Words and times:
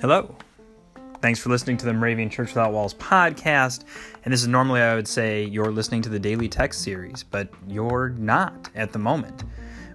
Hello. 0.00 0.34
Thanks 1.20 1.38
for 1.40 1.50
listening 1.50 1.76
to 1.76 1.84
the 1.84 1.92
Moravian 1.92 2.30
Church 2.30 2.48
Without 2.48 2.72
Walls 2.72 2.94
podcast. 2.94 3.84
And 4.24 4.32
this 4.32 4.40
is 4.40 4.48
normally, 4.48 4.80
I 4.80 4.94
would 4.94 5.08
say, 5.08 5.44
you're 5.44 5.70
listening 5.70 6.00
to 6.02 6.08
the 6.08 6.18
daily 6.18 6.48
text 6.48 6.80
series, 6.80 7.22
but 7.22 7.50
you're 7.68 8.08
not 8.16 8.70
at 8.74 8.94
the 8.94 8.98
moment. 8.98 9.44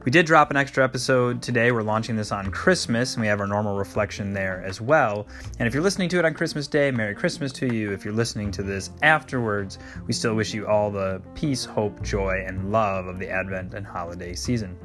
We 0.03 0.09
did 0.09 0.25
drop 0.25 0.49
an 0.49 0.57
extra 0.57 0.83
episode 0.83 1.43
today. 1.43 1.71
We're 1.71 1.83
launching 1.83 2.15
this 2.15 2.31
on 2.31 2.49
Christmas, 2.49 3.13
and 3.13 3.21
we 3.21 3.27
have 3.27 3.39
our 3.39 3.45
normal 3.45 3.77
reflection 3.77 4.33
there 4.33 4.63
as 4.65 4.81
well. 4.81 5.27
And 5.59 5.67
if 5.67 5.75
you're 5.75 5.83
listening 5.83 6.09
to 6.09 6.17
it 6.17 6.25
on 6.25 6.33
Christmas 6.33 6.65
Day, 6.65 6.89
Merry 6.89 7.13
Christmas 7.13 7.51
to 7.53 7.71
you. 7.71 7.91
If 7.91 8.03
you're 8.03 8.13
listening 8.13 8.49
to 8.53 8.63
this 8.63 8.89
afterwards, 9.03 9.77
we 10.07 10.13
still 10.13 10.33
wish 10.33 10.55
you 10.55 10.65
all 10.65 10.89
the 10.89 11.21
peace, 11.35 11.63
hope, 11.63 12.01
joy, 12.01 12.43
and 12.47 12.71
love 12.71 13.05
of 13.05 13.19
the 13.19 13.29
Advent 13.29 13.75
and 13.75 13.85
holiday 13.85 14.33
season. 14.33 14.75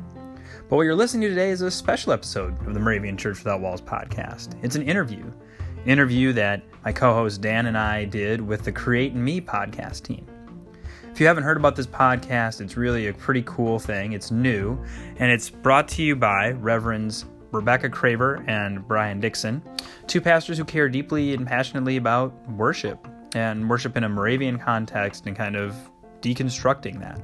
But 0.68 0.76
what 0.76 0.82
you're 0.82 0.94
listening 0.94 1.22
to 1.22 1.28
today 1.30 1.48
is 1.48 1.62
a 1.62 1.70
special 1.70 2.12
episode 2.12 2.52
of 2.66 2.74
the 2.74 2.80
Moravian 2.80 3.16
Church 3.16 3.38
Without 3.38 3.62
Walls 3.62 3.80
podcast. 3.80 4.62
It's 4.62 4.76
an 4.76 4.82
interview, 4.82 5.24
interview 5.86 6.34
that 6.34 6.62
my 6.84 6.92
co 6.92 7.14
host 7.14 7.40
Dan 7.40 7.68
and 7.68 7.78
I 7.78 8.04
did 8.04 8.42
with 8.42 8.64
the 8.64 8.72
Create 8.72 9.14
Me 9.14 9.40
podcast 9.40 10.02
team. 10.02 10.26
If 11.16 11.20
you 11.20 11.26
haven't 11.26 11.44
heard 11.44 11.56
about 11.56 11.76
this 11.76 11.86
podcast, 11.86 12.60
it's 12.60 12.76
really 12.76 13.06
a 13.06 13.14
pretty 13.14 13.42
cool 13.46 13.78
thing. 13.78 14.12
It's 14.12 14.30
new, 14.30 14.78
and 15.16 15.32
it's 15.32 15.48
brought 15.48 15.88
to 15.88 16.02
you 16.02 16.14
by 16.14 16.50
Reverends 16.50 17.24
Rebecca 17.52 17.88
Craver 17.88 18.44
and 18.46 18.86
Brian 18.86 19.18
Dixon, 19.18 19.62
two 20.08 20.20
pastors 20.20 20.58
who 20.58 20.64
care 20.66 20.90
deeply 20.90 21.32
and 21.32 21.46
passionately 21.46 21.96
about 21.96 22.34
worship 22.50 23.08
and 23.34 23.66
worship 23.66 23.96
in 23.96 24.04
a 24.04 24.10
Moravian 24.10 24.58
context 24.58 25.26
and 25.26 25.34
kind 25.34 25.56
of 25.56 25.74
deconstructing 26.20 27.00
that. 27.00 27.18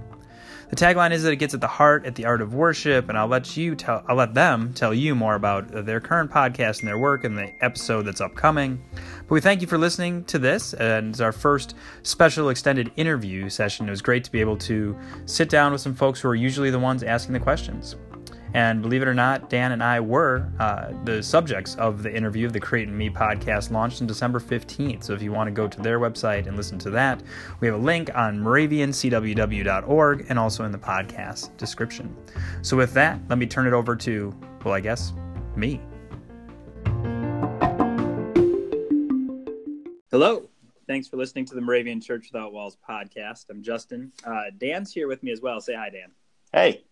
The 0.73 0.77
tagline 0.77 1.11
is 1.11 1.23
that 1.25 1.33
it 1.33 1.37
gets 1.37 1.53
at 1.53 1.61
the 1.61 1.67
heart, 1.67 2.07
at 2.07 2.15
the 2.15 2.25
art 2.25 2.41
of 2.41 2.55
worship, 2.55 3.11
and 3.11 3.19
I'll 3.19 3.27
let 3.27 3.59
you 3.59 3.75
tell, 3.75 4.03
I'll 4.09 4.17
let 4.17 4.33
them 4.33 4.73
tell 4.73 4.95
you 4.95 5.15
more 5.15 5.35
about 5.35 5.85
their 5.85 6.01
current 6.01 6.31
podcast 6.31 6.79
and 6.79 6.89
their 6.89 6.97
work 6.97 7.25
and 7.25 7.37
the 7.37 7.53
episode 7.63 8.05
that's 8.07 8.23
upcoming. 8.23 8.83
But 8.95 9.31
we 9.31 9.43
thank 9.43 9.61
you 9.61 9.67
for 9.67 9.77
listening 9.77 10.25
to 10.25 10.39
this, 10.39 10.73
and 10.73 11.11
it's 11.11 11.21
our 11.21 11.31
first 11.31 11.75
special 12.05 12.49
extended 12.49 12.91
interview 12.97 13.51
session. 13.51 13.87
It 13.87 13.91
was 13.91 14.01
great 14.01 14.25
to 14.25 14.33
be 14.33 14.41
able 14.41 14.57
to 14.61 14.99
sit 15.27 15.51
down 15.51 15.73
with 15.73 15.83
some 15.83 15.95
folks 15.95 16.23
who 16.23 16.29
are 16.29 16.35
usually 16.35 16.71
the 16.71 16.79
ones 16.79 17.03
asking 17.03 17.35
the 17.35 17.41
questions. 17.41 17.97
And 18.55 18.83
believe 18.83 19.01
it 19.01 19.09
or 19.09 19.15
not, 19.15 19.49
Dan 19.49 19.73
and 19.73 19.83
I 19.83 19.99
were 20.01 20.51
uh, 20.59 20.93
the 21.05 21.23
subjects 21.23 21.75
of 21.77 22.03
the 22.03 22.15
interview 22.15 22.47
of 22.47 22.53
the 22.53 22.61
Create 22.61 22.89
in 22.89 22.97
Me 22.97 23.09
podcast 23.09 23.71
launched 23.71 24.03
on 24.03 24.07
December 24.07 24.41
15th. 24.41 25.05
So 25.05 25.15
if 25.15 25.23
you 25.23 25.33
want 25.33 25.49
to 25.49 25.53
go 25.53 25.67
to 25.67 25.81
their 25.81 25.99
website 25.99 26.47
and 26.47 26.57
listen 26.57 26.79
to 26.81 26.91
that, 26.91 27.23
we 27.61 27.69
have 27.69 27.77
a 27.77 27.83
link 27.83 28.11
on 28.15 28.39
moraviancww.org 28.39 30.27
and 30.29 30.39
also 30.39 30.65
in 30.65 30.73
the 30.73 30.79
podcast 30.79 31.57
description. 31.57 32.15
So 32.61 32.77
with 32.77 32.93
that, 32.95 33.19
let 33.29 33.39
me 33.39 33.47
turn 33.47 33.67
it 33.67 33.73
over 33.73 33.97
to, 33.97 34.35
well, 34.65 34.75
I 34.75 34.81
guess, 34.81 35.15
me. 35.57 35.81
Hello. 40.11 40.49
Thanks 40.87 41.09
for 41.09 41.17
listening 41.17 41.47
to 41.47 41.55
the 41.55 41.61
Moravian 41.63 42.03
Church 42.03 42.29
Without 42.31 42.53
Walls 42.53 42.77
podcast. 42.87 43.47
I'm 43.49 43.63
Justin. 43.63 44.13
Uh, 44.27 44.51
Dan's 44.59 44.93
here 44.93 45.09
with 45.09 45.23
me 45.23 45.33
as 45.33 45.41
well. 45.41 45.59
Say 45.61 45.75
hi, 45.75 45.89
Dan. 45.89 46.11
Hey. 46.53 46.85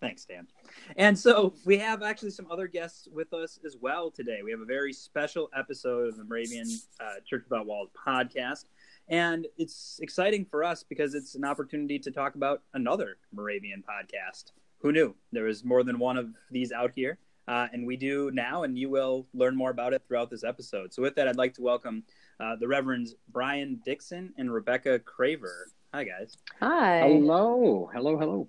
Thanks, 0.00 0.24
Dan. 0.24 0.46
And 0.96 1.18
so 1.18 1.52
we 1.66 1.76
have 1.76 2.02
actually 2.02 2.30
some 2.30 2.46
other 2.50 2.66
guests 2.66 3.06
with 3.12 3.34
us 3.34 3.58
as 3.66 3.76
well 3.78 4.10
today. 4.10 4.40
We 4.42 4.50
have 4.50 4.60
a 4.60 4.66
very 4.66 4.94
special 4.94 5.50
episode 5.54 6.08
of 6.08 6.16
the 6.16 6.24
Moravian 6.24 6.68
uh, 7.00 7.20
Church 7.26 7.44
Without 7.48 7.66
Walls 7.66 7.90
podcast. 8.06 8.64
And 9.08 9.46
it's 9.58 9.98
exciting 10.00 10.46
for 10.50 10.64
us 10.64 10.82
because 10.82 11.14
it's 11.14 11.34
an 11.34 11.44
opportunity 11.44 11.98
to 11.98 12.10
talk 12.10 12.34
about 12.34 12.62
another 12.72 13.18
Moravian 13.32 13.82
podcast. 13.82 14.52
Who 14.78 14.92
knew? 14.92 15.14
There 15.32 15.44
was 15.44 15.64
more 15.64 15.82
than 15.82 15.98
one 15.98 16.16
of 16.16 16.28
these 16.50 16.72
out 16.72 16.92
here. 16.94 17.18
Uh, 17.46 17.66
and 17.72 17.86
we 17.86 17.96
do 17.96 18.30
now, 18.30 18.62
and 18.62 18.78
you 18.78 18.88
will 18.88 19.26
learn 19.34 19.56
more 19.56 19.70
about 19.70 19.92
it 19.92 20.02
throughout 20.06 20.30
this 20.30 20.44
episode. 20.44 20.94
So, 20.94 21.02
with 21.02 21.16
that, 21.16 21.26
I'd 21.26 21.36
like 21.36 21.52
to 21.54 21.62
welcome 21.62 22.04
uh, 22.38 22.54
the 22.54 22.68
Reverends 22.68 23.16
Brian 23.32 23.80
Dixon 23.84 24.32
and 24.38 24.52
Rebecca 24.52 25.00
Craver. 25.00 25.64
Hi, 25.92 26.04
guys. 26.04 26.36
Hi. 26.60 27.00
Hello. 27.00 27.90
Hello. 27.92 28.16
Hello 28.16 28.48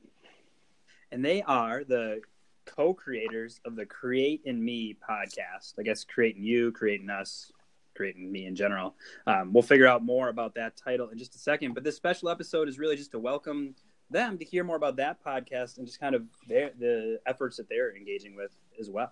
and 1.12 1.24
they 1.24 1.42
are 1.44 1.84
the 1.84 2.22
co-creators 2.66 3.60
of 3.66 3.76
the 3.76 3.86
Create 3.86 4.42
in 4.46 4.64
Me 4.64 4.96
podcast. 5.10 5.74
I 5.80 5.84
guess 5.84 6.04
creating 6.04 6.44
you, 6.44 6.72
creating 6.72 7.10
us, 7.10 7.52
creating 7.96 8.32
me 8.32 8.46
in 8.46 8.56
general. 8.56 8.96
Um, 9.28 9.52
we'll 9.54 9.64
figure 9.64 9.88
out 9.88 10.04
more 10.04 10.30
about 10.30 10.56
that 10.56 10.78
title 10.78 11.10
in 11.10 11.18
just 11.18 11.36
a 11.36 11.40
second. 11.40 11.74
But 11.74 11.84
this 11.84 11.96
special 11.96 12.30
episode 12.30 12.70
is 12.70 12.80
really 12.80 12.96
just 12.96 13.12
to 13.12 13.20
welcome 13.20 13.76
them 14.10 14.38
to 14.38 14.46
hear 14.46 14.64
more 14.64 14.76
about 14.76 14.98
that 14.98 15.24
podcast 15.24 15.78
and 15.78 15.86
just 15.88 16.00
kind 16.00 16.16
of 16.16 16.24
their, 16.48 16.72
the 16.78 17.20
efforts 17.26 17.58
that 17.58 17.70
they're 17.70 17.96
engaging 17.96 18.36
with 18.36 18.52
as 18.80 18.90
well. 18.90 19.12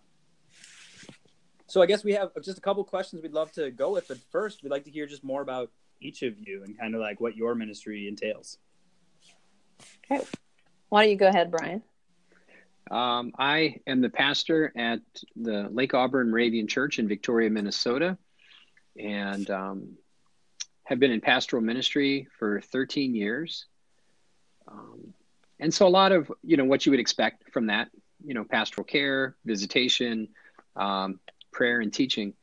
So 1.68 1.82
I 1.82 1.86
guess 1.86 2.04
we 2.04 2.14
have 2.14 2.32
just 2.42 2.58
a 2.58 2.62
couple 2.62 2.84
questions 2.84 3.22
we'd 3.22 3.34
love 3.34 3.52
to 3.54 3.72
go 3.72 3.92
with, 3.92 4.08
but 4.08 4.18
first 4.32 4.64
we'd 4.64 4.72
like 4.72 4.86
to 4.86 4.92
hear 4.92 5.06
just 5.06 5.24
more 5.24 5.42
about 5.42 5.72
each 6.02 6.24
of 6.24 6.40
you 6.40 6.64
and 6.64 6.78
kind 6.78 6.96
of 6.96 7.02
like 7.02 7.22
what 7.22 7.36
your 7.36 7.56
ministry 7.56 8.08
entails. 8.08 8.58
Okay. 10.06 10.26
Why 10.90 11.04
don't 11.04 11.12
you 11.12 11.18
go 11.18 11.28
ahead, 11.28 11.52
Brian? 11.52 11.84
Um, 12.90 13.34
I 13.38 13.78
am 13.86 14.02
the 14.02 14.10
pastor 14.10 14.74
at 14.76 15.02
the 15.36 15.70
Lake 15.70 15.94
Auburn 15.94 16.32
Moravian 16.32 16.68
Church 16.68 16.98
in 16.98 17.08
Victoria, 17.08 17.50
Minnesota, 17.50 18.18
and 18.98 19.50
um, 19.50 19.98
have 20.86 21.00
been 21.00 21.12
in 21.12 21.22
pastoral 21.22 21.62
ministry 21.62 22.28
for 22.40 22.62
13 22.62 23.14
years. 23.14 23.66
Um, 24.68 25.14
and 25.60 25.74
so, 25.74 25.86
a 25.86 25.90
lot 25.90 26.12
of 26.12 26.32
you 26.44 26.58
know 26.58 26.66
what 26.66 26.86
you 26.86 26.92
would 26.92 27.00
expect 27.00 27.52
from 27.52 27.68
that, 27.68 27.90
you 28.26 28.34
know, 28.34 28.44
pastoral 28.44 28.86
care, 28.86 29.36
visitation, 29.46 30.30
um, 30.76 31.20
prayer, 31.52 31.82
and 31.82 31.94
teaching. 31.94 32.34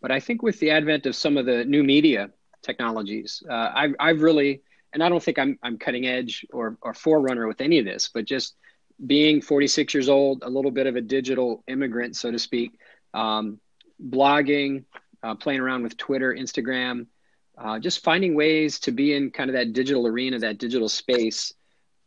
But 0.00 0.12
I 0.12 0.20
think 0.20 0.42
with 0.42 0.60
the 0.60 0.70
advent 0.70 1.06
of 1.06 1.16
some 1.16 1.36
of 1.36 1.46
the 1.46 1.64
new 1.64 1.82
media 1.82 2.30
technologies, 2.62 3.42
uh, 3.48 3.72
I've, 3.74 3.94
I've 3.98 4.22
really, 4.22 4.62
and 4.92 5.02
I 5.02 5.08
don't 5.08 5.22
think 5.22 5.38
I'm, 5.38 5.58
I'm 5.62 5.78
cutting 5.78 6.06
edge 6.06 6.46
or, 6.52 6.76
or 6.82 6.94
forerunner 6.94 7.48
with 7.48 7.60
any 7.60 7.78
of 7.78 7.84
this, 7.84 8.10
but 8.12 8.24
just 8.24 8.54
being 9.04 9.42
46 9.42 9.94
years 9.94 10.08
old, 10.08 10.42
a 10.42 10.48
little 10.48 10.70
bit 10.70 10.86
of 10.86 10.96
a 10.96 11.00
digital 11.00 11.62
immigrant, 11.66 12.16
so 12.16 12.30
to 12.30 12.38
speak, 12.38 12.78
um, 13.12 13.60
blogging, 14.02 14.84
uh, 15.22 15.34
playing 15.34 15.60
around 15.60 15.82
with 15.82 15.96
Twitter, 15.96 16.32
Instagram, 16.32 17.06
uh, 17.58 17.78
just 17.78 18.02
finding 18.04 18.34
ways 18.34 18.80
to 18.80 18.92
be 18.92 19.14
in 19.14 19.30
kind 19.30 19.50
of 19.50 19.54
that 19.54 19.72
digital 19.72 20.06
arena, 20.06 20.38
that 20.38 20.58
digital 20.58 20.88
space, 20.88 21.52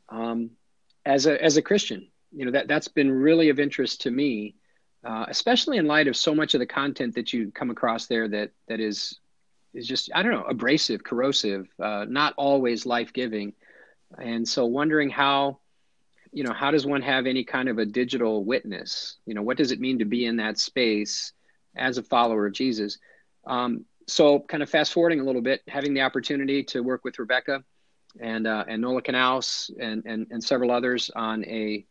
um, 0.09 0.51
as 1.05 1.25
a 1.25 1.44
as 1.44 1.57
a 1.57 1.61
Christian. 1.61 2.07
You 2.31 2.45
know 2.45 2.51
that 2.51 2.67
that's 2.67 2.88
been 2.88 3.11
really 3.11 3.50
of 3.50 3.59
interest 3.59 4.01
to 4.01 4.11
me, 4.11 4.56
uh, 5.03 5.25
especially 5.27 5.77
in 5.77 5.88
light 5.88 6.07
of 6.07 6.16
so 6.16 6.35
much 6.35 6.53
of 6.53 6.59
the 6.59 6.67
content 6.67 7.16
that 7.16 7.33
you 7.33 7.51
come 7.51 7.71
across 7.71 8.06
there 8.06 8.27
that 8.27 8.51
that 8.67 8.79
is 8.79 9.19
is 9.73 9.88
just 9.88 10.11
I 10.13 10.21
don't 10.21 10.33
know 10.33 10.44
abrasive, 10.44 11.03
corrosive, 11.03 11.67
uh, 11.81 12.06
not 12.07 12.35
always 12.38 12.85
life 12.85 13.11
giving, 13.11 13.53
and 14.19 14.47
so 14.47 14.66
wondering 14.66 15.09
how 15.09 15.59
you 16.31 16.44
know 16.44 16.53
how 16.53 16.72
does 16.72 16.85
one 16.85 17.01
have 17.01 17.25
any 17.25 17.44
kind 17.44 17.69
of 17.69 17.78
a 17.78 17.85
digital 17.85 18.44
witness? 18.44 19.17
You 19.25 19.34
know 19.34 19.41
what 19.41 19.57
does 19.57 19.72
it 19.72 19.79
mean 19.79 20.00
to 20.00 20.06
be 20.06 20.25
in 20.25 20.38
that 20.38 20.57
space 20.57 21.34
as 21.75 21.97
a 21.97 22.03
follower 22.03 22.47
of 22.47 22.53
jesus? 22.53 22.97
Um, 23.45 23.85
so 24.07 24.39
kind 24.39 24.63
of 24.63 24.69
fast 24.69 24.94
forwarding 24.94 25.19
a 25.19 25.23
little 25.23 25.41
bit 25.41 25.62
having 25.68 25.94
the 25.94 26.01
opportunity 26.01 26.63
to 26.63 26.81
work 26.81 27.03
with 27.03 27.19
rebecca 27.19 27.63
and 28.19 28.47
uh, 28.47 28.66
and 28.68 28.81
nola 28.81 29.01
knouse 29.07 29.69
and, 29.79 30.03
and 30.06 30.28
and 30.31 30.44
several 30.44 30.72
others 30.72 31.12
on 31.16 31.45
a 31.45 31.85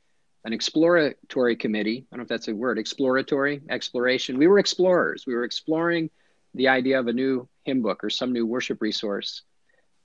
an 0.44 0.52
exploratory 0.52 1.56
committee. 1.56 2.06
I 2.10 2.16
don't 2.16 2.18
know 2.18 2.22
if 2.22 2.28
that's 2.28 2.48
a 2.48 2.54
word 2.54 2.78
exploratory 2.78 3.60
exploration. 3.68 4.38
We 4.38 4.46
were 4.46 4.58
explorers. 4.58 5.26
We 5.26 5.34
were 5.34 5.44
exploring 5.44 6.10
the 6.54 6.68
idea 6.68 6.98
of 6.98 7.08
a 7.08 7.12
new 7.12 7.48
hymn 7.64 7.82
book 7.82 8.02
or 8.02 8.10
some 8.10 8.32
new 8.32 8.46
worship 8.46 8.80
resource 8.80 9.42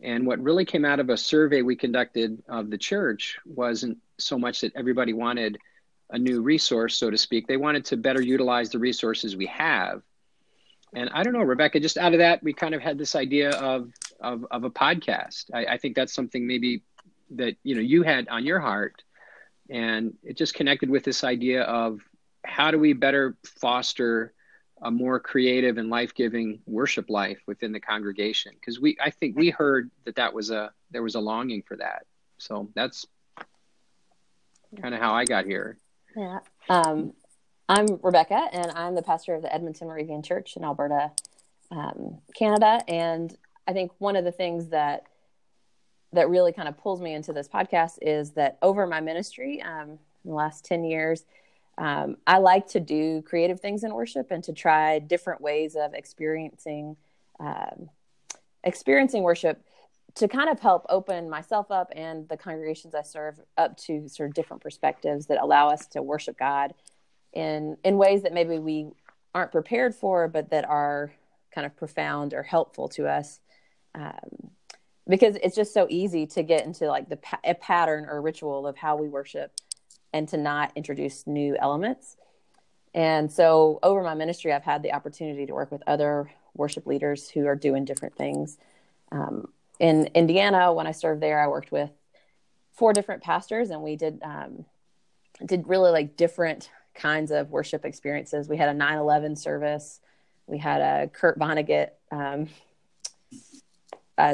and 0.03 0.27
what 0.27 0.39
really 0.39 0.65
came 0.65 0.83
out 0.83 0.99
of 0.99 1.09
a 1.09 1.17
survey 1.17 1.61
we 1.61 1.75
conducted 1.75 2.43
of 2.49 2.69
the 2.69 2.77
church 2.77 3.39
wasn't 3.45 3.97
so 4.17 4.37
much 4.37 4.61
that 4.61 4.75
everybody 4.75 5.13
wanted 5.13 5.57
a 6.09 6.19
new 6.19 6.41
resource, 6.41 6.95
so 6.95 7.09
to 7.09 7.17
speak. 7.17 7.47
They 7.47 7.57
wanted 7.57 7.85
to 7.85 7.97
better 7.97 8.21
utilize 8.21 8.69
the 8.69 8.79
resources 8.79 9.35
we 9.35 9.45
have. 9.47 10.03
And 10.93 11.09
I 11.13 11.23
don't 11.23 11.33
know, 11.33 11.41
Rebecca, 11.41 11.79
just 11.79 11.97
out 11.97 12.13
of 12.13 12.19
that, 12.19 12.43
we 12.43 12.53
kind 12.53 12.75
of 12.75 12.81
had 12.81 12.97
this 12.97 13.15
idea 13.15 13.51
of, 13.51 13.89
of, 14.19 14.45
of 14.51 14.65
a 14.65 14.69
podcast. 14.69 15.45
I, 15.53 15.65
I 15.65 15.77
think 15.77 15.95
that's 15.95 16.13
something 16.13 16.45
maybe 16.45 16.83
that, 17.31 17.55
you 17.63 17.73
know, 17.73 17.81
you 17.81 18.03
had 18.03 18.27
on 18.27 18.45
your 18.45 18.59
heart. 18.59 19.01
And 19.69 20.13
it 20.21 20.37
just 20.37 20.53
connected 20.53 20.89
with 20.89 21.03
this 21.03 21.23
idea 21.23 21.63
of 21.63 22.01
how 22.45 22.71
do 22.71 22.77
we 22.77 22.91
better 22.91 23.37
foster 23.45 24.33
a 24.83 24.91
more 24.91 25.19
creative 25.19 25.77
and 25.77 25.89
life-giving 25.89 26.59
worship 26.67 27.09
life 27.09 27.39
within 27.47 27.71
the 27.71 27.79
congregation. 27.79 28.53
Because 28.53 28.79
we 28.79 28.97
i 29.01 29.09
think 29.09 29.35
we 29.35 29.49
heard 29.49 29.89
that 30.05 30.15
that 30.15 30.33
was 30.33 30.51
a 30.51 30.71
there 30.91 31.03
was 31.03 31.15
a 31.15 31.19
longing 31.19 31.63
for 31.63 31.77
that. 31.77 32.05
So 32.37 32.69
that's 32.75 33.05
kind 34.81 34.93
of 34.93 34.99
how 34.99 35.13
i 35.13 35.25
got 35.25 35.45
here. 35.45 35.77
Yeah. 36.15 36.39
Um, 36.69 37.13
i'm 37.69 37.87
rebecca 38.03 38.49
and 38.51 38.71
i'm 38.71 38.93
the 38.93 39.01
pastor 39.01 39.33
of 39.33 39.41
the 39.41 39.53
edmonton 39.53 39.87
moravian 39.87 40.21
church 40.21 40.57
in 40.57 40.63
alberta 40.63 41.11
um, 41.71 42.19
canada. 42.35 42.81
And 42.87 43.35
i 43.67 43.73
think 43.73 43.91
one 43.99 44.15
of 44.15 44.25
the 44.25 44.31
things 44.31 44.67
that 44.69 45.07
that 46.13 46.29
really 46.29 46.53
kind 46.53 46.67
of 46.67 46.77
pulls 46.77 47.01
me 47.01 47.13
into 47.13 47.33
this 47.33 47.47
podcast 47.47 47.97
is 48.01 48.31
that 48.31 48.57
over 48.61 48.87
my 48.87 49.01
ministry, 49.01 49.61
um, 49.61 49.97
in 50.23 50.29
the 50.29 50.33
last 50.33 50.63
10 50.63 50.83
years, 50.83 51.25
um, 51.77 52.17
I 52.27 52.37
like 52.37 52.67
to 52.69 52.79
do 52.79 53.21
creative 53.23 53.59
things 53.59 53.83
in 53.83 53.93
worship 53.93 54.27
and 54.31 54.43
to 54.43 54.53
try 54.53 54.99
different 54.99 55.41
ways 55.41 55.75
of 55.75 55.93
experiencing 55.93 56.95
um, 57.39 57.89
experiencing 58.63 59.23
worship 59.23 59.61
to 60.15 60.27
kind 60.27 60.49
of 60.49 60.59
help 60.59 60.85
open 60.89 61.29
myself 61.29 61.71
up 61.71 61.91
and 61.95 62.29
the 62.29 62.37
congregations 62.37 62.93
I 62.93 63.01
serve 63.01 63.39
up 63.57 63.75
to 63.77 64.07
sort 64.07 64.29
of 64.29 64.35
different 64.35 64.61
perspectives 64.61 65.25
that 65.25 65.41
allow 65.41 65.69
us 65.69 65.87
to 65.87 66.01
worship 66.01 66.37
God 66.37 66.73
in 67.33 67.77
in 67.83 67.97
ways 67.97 68.21
that 68.23 68.33
maybe 68.33 68.59
we 68.59 68.91
aren't 69.33 69.51
prepared 69.51 69.95
for, 69.95 70.27
but 70.27 70.51
that 70.51 70.65
are 70.65 71.11
kind 71.51 71.65
of 71.65 71.75
profound 71.75 72.33
or 72.33 72.43
helpful 72.43 72.87
to 72.89 73.07
us. 73.07 73.39
Um, 73.95 74.51
because 75.07 75.35
it's 75.43 75.55
just 75.55 75.73
so 75.73 75.85
easy 75.89 76.25
to 76.27 76.43
get 76.43 76.65
into 76.65 76.87
like 76.87 77.09
the 77.09 77.17
pa- 77.17 77.39
a 77.43 77.53
pattern 77.55 78.05
or 78.09 78.21
ritual 78.21 78.65
of 78.65 78.77
how 78.77 78.95
we 78.95 79.09
worship 79.09 79.51
and 80.13 80.27
to 80.29 80.37
not 80.37 80.71
introduce 80.75 81.27
new 81.27 81.57
elements. 81.59 82.15
And 82.93 83.31
so 83.31 83.79
over 83.81 84.03
my 84.03 84.13
ministry, 84.13 84.53
I've 84.53 84.63
had 84.63 84.83
the 84.83 84.93
opportunity 84.93 85.45
to 85.47 85.53
work 85.53 85.71
with 85.71 85.81
other 85.87 86.31
worship 86.53 86.85
leaders 86.85 87.29
who 87.29 87.47
are 87.47 87.55
doing 87.55 87.85
different 87.85 88.15
things. 88.15 88.57
Um, 89.11 89.47
in 89.79 90.07
Indiana, 90.13 90.71
when 90.71 90.85
I 90.85 90.91
served 90.91 91.21
there, 91.21 91.41
I 91.41 91.47
worked 91.47 91.71
with 91.71 91.89
four 92.73 92.93
different 92.93 93.23
pastors, 93.23 93.71
and 93.71 93.81
we 93.81 93.95
did 93.95 94.21
um, 94.23 94.65
did 95.43 95.67
really 95.67 95.91
like 95.91 96.15
different 96.15 96.69
kinds 96.93 97.31
of 97.31 97.49
worship 97.49 97.83
experiences. 97.85 98.47
We 98.47 98.57
had 98.57 98.69
a 98.69 98.77
9/11 98.77 99.37
service, 99.37 99.99
we 100.45 100.59
had 100.59 100.81
a 100.81 101.07
Kurt 101.07 101.39
Vonnegut 101.39 101.89
um, 102.11 102.49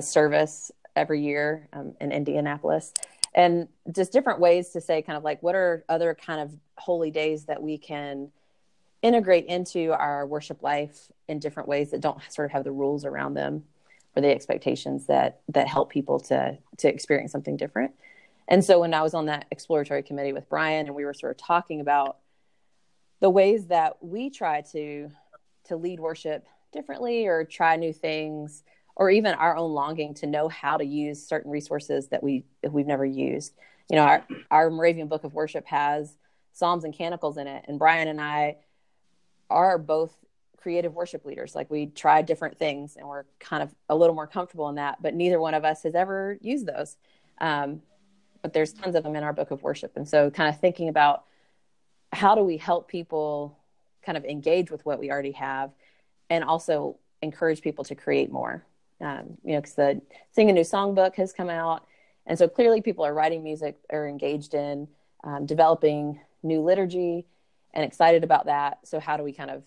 service 0.02 0.72
every 0.96 1.22
year 1.22 1.68
um, 1.72 1.96
in 2.02 2.12
Indianapolis, 2.12 2.94
and 3.40 3.70
just 3.96 4.12
different 4.12 4.42
ways 4.42 4.68
to 4.72 4.82
say 4.82 5.02
kind 5.02 5.16
of 5.16 5.24
like 5.24 5.42
what 5.42 5.56
are 5.56 5.86
other 5.88 6.14
kind 6.14 6.42
of 6.42 6.54
holy 6.78 7.10
days 7.10 7.46
that 7.46 7.64
we 7.64 7.78
can 7.78 8.30
integrate 9.02 9.46
into 9.46 9.94
our 9.94 10.28
worship 10.28 10.62
life 10.62 11.10
in 11.30 11.40
different 11.40 11.70
ways 11.70 11.92
that 11.92 12.02
don't 12.02 12.20
sort 12.30 12.48
of 12.48 12.52
have 12.52 12.66
the 12.66 12.72
rules 12.72 13.06
around 13.06 13.36
them 13.36 13.64
or 14.14 14.22
the 14.22 14.30
expectations 14.30 15.06
that 15.06 15.40
that 15.48 15.70
help 15.70 15.90
people 15.90 16.20
to 16.20 16.58
to 16.76 16.90
experience 16.90 17.32
something 17.32 17.56
different. 17.56 17.94
And 18.50 18.66
so 18.66 18.82
when 18.82 18.94
I 18.94 19.04
was 19.04 19.14
on 19.14 19.28
that 19.28 19.46
exploratory 19.52 20.04
committee 20.04 20.34
with 20.34 20.50
Brian 20.50 20.88
and 20.88 20.96
we 20.96 21.06
were 21.06 21.14
sort 21.14 21.32
of 21.32 21.38
talking 21.38 21.80
about 21.80 22.18
the 23.22 23.30
ways 23.30 23.68
that 23.68 24.04
we 24.04 24.30
try 24.30 24.64
to 24.74 25.12
to 25.70 25.78
lead 25.78 26.02
worship 26.02 26.46
differently 26.74 27.26
or 27.26 27.46
try 27.46 27.78
new 27.78 27.94
things 27.94 28.64
or 29.00 29.10
even 29.10 29.34
our 29.34 29.56
own 29.56 29.72
longing 29.72 30.14
to 30.14 30.28
know 30.28 30.50
how 30.50 30.76
to 30.76 30.84
use 30.84 31.26
certain 31.26 31.50
resources 31.50 32.10
that 32.10 32.22
we 32.22 32.44
we've 32.70 32.86
never 32.86 33.06
used. 33.06 33.56
You 33.90 33.96
know, 33.96 34.04
our 34.04 34.28
our 34.52 34.70
Moravian 34.70 35.08
Book 35.08 35.24
of 35.24 35.34
Worship 35.34 35.66
has 35.68 36.16
psalms 36.52 36.84
and 36.84 36.94
canticles 36.94 37.38
in 37.38 37.48
it, 37.48 37.66
and 37.68 37.80
Brian 37.80 38.10
and 38.10 38.22
I 38.22 38.58
are 39.50 39.78
both 39.78 40.14
creative 40.58 40.94
worship 40.94 41.24
leaders. 41.24 41.56
Like 41.56 41.72
we 41.72 41.88
tried 41.88 42.26
different 42.26 42.60
things, 42.60 42.98
and 42.98 43.08
we're 43.08 43.24
kind 43.40 43.64
of 43.64 43.74
a 43.88 43.96
little 43.96 44.14
more 44.14 44.28
comfortable 44.28 44.68
in 44.68 44.76
that. 44.76 45.02
But 45.02 45.16
neither 45.16 45.40
one 45.40 45.54
of 45.54 45.64
us 45.64 45.84
has 45.84 45.96
ever 45.96 46.38
used 46.42 46.68
those. 46.68 46.98
Um, 47.40 47.82
but 48.42 48.52
there's 48.52 48.74
tons 48.74 48.96
of 48.96 49.04
them 49.04 49.16
in 49.16 49.24
our 49.24 49.34
Book 49.34 49.52
of 49.52 49.64
Worship, 49.64 49.94
and 49.96 50.08
so 50.08 50.30
kind 50.30 50.54
of 50.54 50.60
thinking 50.60 50.90
about 50.90 51.24
how 52.12 52.36
do 52.36 52.44
we 52.44 52.58
help 52.58 52.90
people 52.90 53.58
kind 54.02 54.18
of 54.18 54.26
engage 54.26 54.72
with 54.72 54.86
what 54.86 55.00
we 55.00 55.10
already 55.10 55.32
have, 55.32 55.72
and 56.30 56.44
also 56.44 56.98
encourage 57.22 57.62
people 57.62 57.86
to 57.86 57.96
create 57.96 58.30
more 58.30 58.66
um, 59.02 59.38
you 59.44 59.54
know, 59.54 59.62
because 59.62 59.76
the 59.76 60.02
Sing 60.32 60.50
a 60.50 60.54
New 60.54 60.64
Song 60.64 60.96
book 60.96 61.16
has 61.16 61.34
come 61.34 61.50
out. 61.50 61.86
And 62.26 62.38
so 62.38 62.48
clearly 62.48 62.82
people 62.82 63.06
are 63.06 63.14
writing 63.14 63.44
music 63.44 63.78
or 63.90 64.08
engaged 64.08 64.54
in 64.54 64.88
um, 65.24 65.46
developing 65.46 66.20
new 66.44 66.62
liturgy 66.62 67.26
and 67.74 67.84
excited 67.84 68.24
about 68.24 68.46
that. 68.46 68.80
So, 68.84 69.00
how 69.00 69.18
do 69.18 69.24
we 69.24 69.34
kind 69.34 69.52
of 69.52 69.64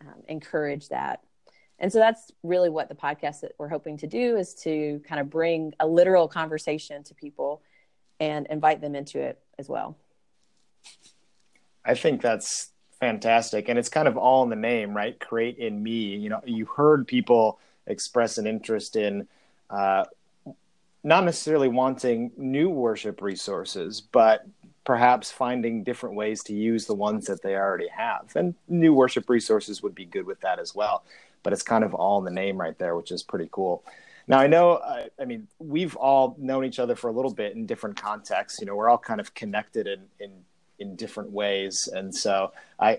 um, 0.00 0.22
encourage 0.28 0.88
that? 0.88 1.20
And 1.78 1.92
so 1.92 1.98
that's 1.98 2.30
really 2.44 2.70
what 2.70 2.88
the 2.88 2.94
podcast 2.94 3.40
that 3.40 3.52
we're 3.58 3.68
hoping 3.68 3.96
to 3.98 4.06
do 4.06 4.36
is 4.36 4.54
to 4.62 5.02
kind 5.06 5.20
of 5.20 5.28
bring 5.28 5.74
a 5.80 5.86
literal 5.86 6.28
conversation 6.28 7.02
to 7.04 7.14
people 7.14 7.60
and 8.20 8.46
invite 8.50 8.80
them 8.80 8.94
into 8.94 9.20
it 9.20 9.40
as 9.58 9.68
well. 9.68 9.96
I 11.84 11.94
think 11.94 12.22
that's 12.22 12.70
fantastic. 13.00 13.68
And 13.68 13.80
it's 13.80 13.88
kind 13.88 14.06
of 14.06 14.16
all 14.16 14.44
in 14.44 14.48
the 14.48 14.54
name, 14.54 14.94
right? 14.94 15.18
Create 15.18 15.58
in 15.58 15.82
me. 15.82 16.14
You 16.16 16.28
know, 16.28 16.40
you 16.44 16.66
heard 16.66 17.08
people 17.08 17.58
express 17.86 18.38
an 18.38 18.46
interest 18.46 18.96
in 18.96 19.26
uh, 19.70 20.04
not 21.04 21.24
necessarily 21.24 21.68
wanting 21.68 22.30
new 22.36 22.70
worship 22.70 23.22
resources, 23.22 24.00
but 24.00 24.46
perhaps 24.84 25.30
finding 25.30 25.84
different 25.84 26.14
ways 26.16 26.42
to 26.44 26.54
use 26.54 26.86
the 26.86 26.94
ones 26.94 27.26
that 27.26 27.42
they 27.42 27.54
already 27.54 27.88
have. 27.88 28.32
And 28.34 28.54
new 28.68 28.92
worship 28.92 29.28
resources 29.28 29.82
would 29.82 29.94
be 29.94 30.04
good 30.04 30.26
with 30.26 30.40
that 30.40 30.58
as 30.58 30.74
well. 30.74 31.04
But 31.42 31.52
it's 31.52 31.62
kind 31.62 31.84
of 31.84 31.94
all 31.94 32.18
in 32.18 32.24
the 32.24 32.30
name 32.30 32.60
right 32.60 32.78
there, 32.78 32.96
which 32.96 33.10
is 33.10 33.22
pretty 33.22 33.48
cool. 33.50 33.84
Now, 34.28 34.38
I 34.38 34.46
know, 34.46 34.74
uh, 34.74 35.06
I 35.20 35.24
mean, 35.24 35.48
we've 35.58 35.96
all 35.96 36.36
known 36.38 36.64
each 36.64 36.78
other 36.78 36.94
for 36.94 37.08
a 37.08 37.12
little 37.12 37.32
bit 37.32 37.54
in 37.54 37.66
different 37.66 38.00
contexts. 38.00 38.60
You 38.60 38.66
know, 38.66 38.76
we're 38.76 38.88
all 38.88 38.98
kind 38.98 39.20
of 39.20 39.34
connected 39.34 39.88
in, 39.88 40.00
in 40.20 40.30
in 40.82 40.96
different 40.96 41.30
ways. 41.30 41.88
And 41.88 42.14
so 42.14 42.52
I 42.78 42.98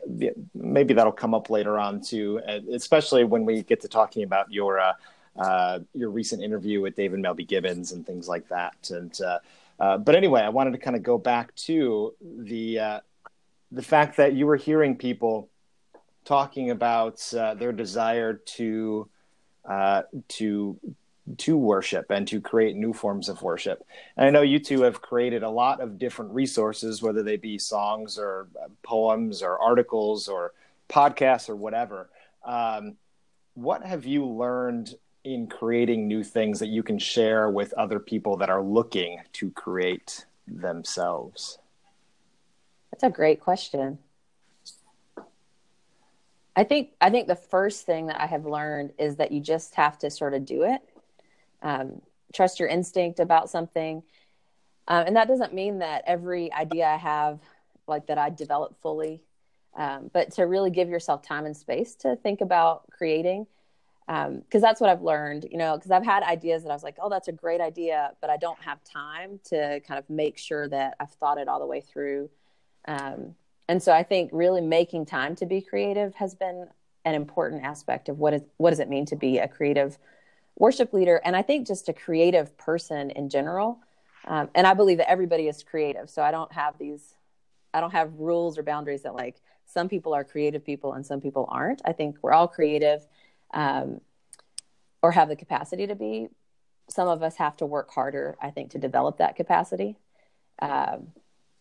maybe 0.56 0.96
that'll 0.96 1.12
come 1.12 1.36
up 1.36 1.50
later 1.50 1.78
on 1.78 2.02
too, 2.02 2.42
especially 2.72 3.24
when 3.26 3.46
we 3.46 3.62
get 3.62 3.82
to 3.82 3.88
talking 3.88 4.24
about 4.24 4.52
your 4.52 4.80
uh, 4.80 4.94
uh, 5.38 5.80
your 5.94 6.10
recent 6.10 6.42
interview 6.42 6.82
with 6.82 6.96
David 6.96 7.20
Melby 7.20 7.48
Gibbons 7.48 7.92
and 7.92 8.06
things 8.06 8.28
like 8.28 8.48
that. 8.50 8.90
And 8.90 9.20
uh, 9.22 9.40
uh 9.80 9.98
but 10.00 10.16
anyway, 10.16 10.42
I 10.42 10.50
wanted 10.50 10.72
to 10.72 10.80
kind 10.80 10.96
of 10.96 11.04
go 11.04 11.18
back 11.18 11.54
to 11.68 12.16
the 12.22 12.80
uh, 12.80 13.00
the 13.72 13.84
fact 13.84 14.18
that 14.18 14.34
you 14.34 14.48
were 14.48 14.56
hearing 14.56 14.96
people 14.96 15.50
talking 16.26 16.72
about 16.72 17.22
uh, 17.34 17.54
their 17.54 17.74
desire 17.74 18.34
to 18.34 19.08
to 20.28 20.80
to 21.38 21.58
worship 21.58 22.12
and 22.12 22.28
to 22.28 22.42
create 22.42 22.76
new 22.76 22.94
forms 22.94 23.30
of 23.30 23.42
worship. 23.42 23.86
And 24.18 24.28
I 24.28 24.30
know 24.30 24.42
you 24.42 24.60
two 24.60 24.82
have 24.82 25.02
created 25.02 25.44
a 25.44 25.50
lot 25.50 25.80
of 25.80 25.98
different 25.98 26.34
resources, 26.34 27.02
whether 27.02 27.24
they 27.24 27.38
be 27.38 27.58
songs 27.58 28.18
or 28.18 28.48
uh, 28.62 28.68
poems 28.84 29.42
or 29.42 29.60
articles 29.60 30.28
or 30.28 30.54
podcasts 30.90 31.50
or 31.50 31.56
whatever. 31.56 32.10
Um, 32.44 32.96
what 33.54 33.86
have 33.86 34.06
you 34.06 34.26
learned 34.26 34.96
in 35.24 35.48
creating 35.48 36.08
new 36.08 36.24
things 36.24 36.60
that 36.60 36.68
you 36.68 36.84
can 36.84 37.00
share 37.00 37.50
with 37.50 37.74
other 37.74 38.00
people 38.00 38.38
that 38.38 38.50
are 38.50 38.62
looking 38.62 39.20
to 39.34 39.50
create 39.52 40.26
themselves? 40.46 41.58
That's 42.92 43.04
a 43.04 43.10
great 43.10 43.40
question. 43.40 44.00
I 46.56 46.64
think 46.64 46.92
I 47.02 47.10
think 47.10 47.28
the 47.28 47.36
first 47.36 47.86
thing 47.86 48.08
that 48.08 48.22
I 48.22 48.28
have 48.28 48.46
learned 48.46 48.92
is 49.00 49.16
that 49.16 49.32
you 49.32 49.40
just 49.40 49.74
have 49.76 49.98
to 50.00 50.12
sort 50.12 50.34
of 50.34 50.46
do 50.46 50.64
it 50.64 50.82
um, 51.64 52.02
trust 52.34 52.60
your 52.60 52.70
instinct 52.70 53.20
about 53.20 53.50
something. 53.50 54.04
Um, 54.88 55.08
and 55.08 55.16
that 55.16 55.28
doesn't 55.28 55.54
mean 55.54 55.80
that 55.80 56.04
every 56.06 56.52
idea 56.52 56.86
I 56.86 56.98
have, 56.98 57.40
like 57.88 58.08
that 58.08 58.18
I 58.18 58.30
develop 58.30 58.80
fully, 58.82 59.22
um, 59.76 60.12
but 60.14 60.32
to 60.34 60.44
really 60.44 60.70
give 60.70 60.90
yourself 60.90 61.24
time 61.24 61.46
and 61.46 61.56
space 61.56 61.96
to 61.96 62.16
think 62.18 62.42
about 62.42 62.90
creating. 62.92 63.48
Because 64.06 64.28
um, 64.28 64.62
that's 64.62 64.82
what 64.82 64.90
I've 64.90 65.02
learned, 65.02 65.48
you 65.50 65.58
know, 65.58 65.78
because 65.78 65.90
I've 65.90 66.04
had 66.04 66.24
ideas 66.24 66.64
that 66.64 66.70
I 66.70 66.74
was 66.74 66.84
like, 66.84 66.98
oh, 67.02 67.10
that's 67.10 67.30
a 67.30 67.32
great 67.32 67.62
idea, 67.62 68.12
but 68.20 68.30
I 68.30 68.36
don't 68.36 68.62
have 68.62 68.84
time 68.84 69.40
to 69.46 69.80
kind 69.88 69.98
of 69.98 70.10
make 70.10 70.38
sure 70.38 70.68
that 70.68 70.96
I've 71.00 71.12
thought 71.12 71.38
it 71.38 71.48
all 71.48 71.62
the 71.62 71.66
way 71.66 71.80
through. 71.80 72.30
Um, 72.86 73.36
and 73.70 73.82
so 73.82 73.94
I 73.94 74.04
think 74.04 74.30
really 74.34 74.60
making 74.60 75.06
time 75.06 75.38
to 75.38 75.46
be 75.46 75.62
creative 75.62 76.16
has 76.16 76.36
been 76.36 76.68
an 77.06 77.16
important 77.16 77.64
aspect 77.64 78.10
of 78.10 78.20
what 78.20 78.34
is 78.34 78.42
what 78.58 78.72
does 78.72 78.80
it 78.80 78.90
mean 78.90 79.06
to 79.06 79.16
be 79.16 79.38
a 79.38 79.48
creative 79.48 79.98
worship 80.64 80.94
leader, 80.94 81.20
and 81.26 81.36
I 81.36 81.42
think 81.42 81.68
just 81.68 81.90
a 81.90 81.94
creative 81.94 82.58
person 82.58 83.12
in 83.12 83.28
general. 83.28 83.80
Um, 84.26 84.50
and 84.56 84.66
I 84.66 84.74
believe 84.74 85.00
that 85.00 85.12
everybody 85.12 85.50
is 85.50 85.62
creative. 85.62 86.10
So 86.10 86.24
I 86.24 86.32
don't 86.32 86.54
have 86.54 86.78
these, 86.78 87.16
I 87.74 87.82
don't 87.82 87.92
have 87.92 88.14
rules 88.18 88.58
or 88.58 88.64
boundaries 88.64 89.02
that 89.02 89.14
like 89.14 89.42
some 89.66 89.90
people 89.90 90.14
are 90.14 90.24
creative 90.24 90.64
people 90.64 90.94
and 90.94 91.06
some 91.06 91.20
people 91.20 91.50
aren't. 91.52 91.82
I 91.84 91.92
think 91.92 92.16
we're 92.22 92.32
all 92.32 92.48
creative 92.48 93.06
um, 93.54 94.00
or 95.02 95.12
have 95.12 95.28
the 95.28 95.36
capacity 95.36 95.86
to 95.88 95.96
be. 95.96 96.30
Some 96.90 97.10
of 97.10 97.22
us 97.24 97.36
have 97.36 97.58
to 97.58 97.66
work 97.66 97.92
harder, 97.92 98.38
I 98.42 98.50
think, 98.50 98.72
to 98.72 98.78
develop 98.78 99.18
that 99.18 99.36
capacity. 99.36 99.98
Um, 100.62 101.08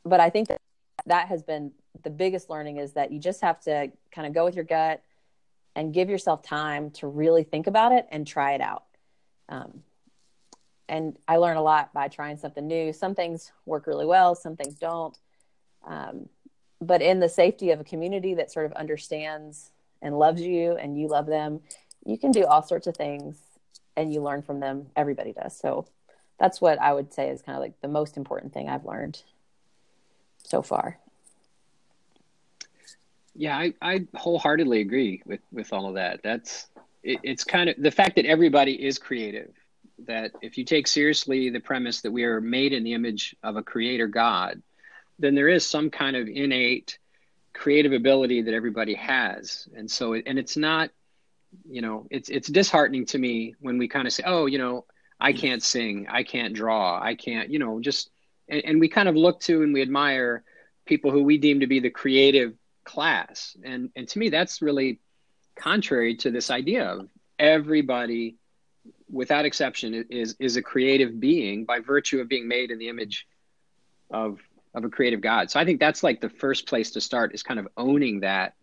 but 0.05 0.21
I 0.21 0.31
think 0.31 0.47
that 0.47 0.61
that 1.07 1.27
has 1.27 1.43
been 1.43 1.73
the 2.05 2.11
biggest 2.11 2.49
learning 2.49 2.77
is 2.77 2.93
that 2.93 3.11
you 3.11 3.19
just 3.19 3.41
have 3.41 3.59
to 3.63 3.91
kind 4.13 4.29
of 4.29 4.33
go 4.33 4.45
with 4.45 4.55
your 4.55 4.65
gut 4.65 5.03
and 5.75 5.93
give 5.93 6.09
yourself 6.09 6.41
time 6.45 6.93
to 6.93 7.09
really 7.09 7.43
think 7.43 7.67
about 7.67 7.91
it 7.91 8.07
and 8.13 8.29
try 8.29 8.53
it 8.53 8.61
out. 8.61 8.85
Um, 9.53 9.83
and 10.89 11.17
I 11.29 11.37
learn 11.37 11.57
a 11.57 11.63
lot 11.63 11.93
by 11.93 12.09
trying 12.09 12.39
something 12.39 12.67
new. 12.67 12.93
Some 12.93 13.15
things 13.15 13.53
work 13.67 13.87
really 13.87 14.07
well, 14.07 14.35
some 14.35 14.57
things 14.57 14.75
don't. 14.75 15.17
Um, 15.87 16.29
but 16.81 17.03
in 17.03 17.21
the 17.21 17.29
safety 17.29 17.71
of 17.71 17.81
a 17.81 17.85
community 17.85 18.35
that 18.35 18.51
sort 18.51 18.67
of 18.67 18.73
understands 18.73 19.71
and 20.01 20.19
loves 20.19 20.41
you 20.41 20.73
and 20.73 20.99
you 20.99 21.07
love 21.07 21.27
them, 21.27 21.61
you 22.05 22.19
can 22.19 22.33
do 22.33 22.45
all 22.45 22.63
sorts 22.63 22.87
of 22.87 22.97
things 22.97 23.37
and 23.97 24.13
you 24.13 24.23
learn 24.23 24.43
from 24.43 24.59
them. 24.61 24.87
Everybody 24.97 25.33
does. 25.33 25.57
So 25.57 25.87
that's 26.39 26.61
what 26.61 26.81
I 26.81 26.93
would 26.93 27.13
say 27.13 27.29
is 27.29 27.43
kind 27.43 27.57
of 27.57 27.63
like 27.63 27.81
the 27.83 27.89
most 27.89 28.17
important 28.17 28.53
thing 28.53 28.69
I've 28.69 28.87
learned 28.87 29.23
so 30.43 30.63
far. 30.63 30.99
Yeah, 33.35 33.57
I, 33.57 33.75
I 33.81 34.07
wholeheartedly 34.15 34.81
agree 34.81 35.23
with, 35.25 35.41
with 35.53 35.73
all 35.73 35.89
of 35.89 35.95
that. 35.95 36.23
That's 36.23 36.69
it, 37.03 37.21
it's 37.23 37.45
kind 37.45 37.71
of 37.71 37.77
the 37.79 37.91
fact 37.91 38.17
that 38.17 38.27
everybody 38.27 38.73
is 38.73 38.99
creative. 38.99 39.53
That 40.07 40.33
if 40.43 40.59
you 40.59 40.65
take 40.65 40.89
seriously 40.89 41.51
the 41.51 41.61
premise 41.61 42.01
that 42.01 42.11
we 42.11 42.25
are 42.25 42.41
made 42.41 42.73
in 42.73 42.83
the 42.83 42.95
image 42.95 43.37
of 43.43 43.57
a 43.57 43.63
creator 43.63 44.09
God, 44.09 44.61
then 45.19 45.35
there 45.35 45.49
is 45.49 45.65
some 45.65 45.91
kind 45.91 46.17
of 46.17 46.27
innate 46.27 46.99
creative 47.53 47.93
ability 47.93 48.43
that 48.43 48.55
everybody 48.55 48.95
has. 48.95 49.69
And 49.77 49.89
so, 49.89 50.15
and 50.15 50.39
it's 50.39 50.57
not, 50.57 50.91
you 51.69 51.83
know, 51.83 52.07
it's 52.11 52.31
it's 52.31 52.49
disheartening 52.49 53.07
to 53.07 53.19
me 53.19 53.55
when 53.61 53.79
we 53.79 53.87
kind 53.87 54.07
of 54.07 54.13
say, 54.13 54.25
oh, 54.27 54.47
you 54.47 54.59
know, 54.59 54.87
I 55.21 55.33
can't 55.33 55.63
sing, 55.63 56.07
I 56.11 56.25
can't 56.25 56.55
draw, 56.55 57.01
I 57.01 57.15
can't, 57.15 57.51
you 57.51 57.59
know, 57.59 57.79
just, 57.81 58.11
and, 58.49 58.65
and 58.65 58.81
we 58.81 58.89
kind 58.89 59.09
of 59.09 59.15
look 59.15 59.41
to 59.41 59.63
and 59.63 59.73
we 59.73 59.83
admire 59.83 60.43
people 60.85 61.13
who 61.13 61.23
we 61.23 61.39
deem 61.39 61.61
to 61.61 61.67
be 61.69 61.79
the 61.79 61.91
creative 61.91 62.55
class. 62.85 63.57
And 63.63 63.91
and 63.95 64.09
to 64.09 64.19
me, 64.19 64.31
that's 64.31 64.63
really 64.63 64.99
contrary 65.57 66.17
to 66.17 66.31
this 66.31 66.51
idea 66.51 66.87
of 66.87 67.09
everybody 67.39 68.37
without 69.11 69.45
exception 69.45 70.07
is 70.11 70.35
is 70.41 70.57
a 70.57 70.63
creative 70.63 71.21
being 71.21 71.65
by 71.65 71.79
virtue 71.81 72.21
of 72.21 72.29
being 72.29 72.49
made 72.49 72.71
in 72.71 72.79
the 72.79 72.89
image 72.89 73.27
of 74.11 74.39
of 74.75 74.85
a 74.85 74.89
creative 74.89 75.21
god. 75.21 75.51
So 75.51 75.61
i 75.61 75.65
think 75.65 75.81
that's 75.81 76.03
like 76.03 76.21
the 76.21 76.31
first 76.31 76.67
place 76.67 76.93
to 76.93 77.01
start 77.01 77.35
is 77.35 77.43
kind 77.43 77.61
of 77.61 77.69
owning 77.77 78.21
that 78.21 78.55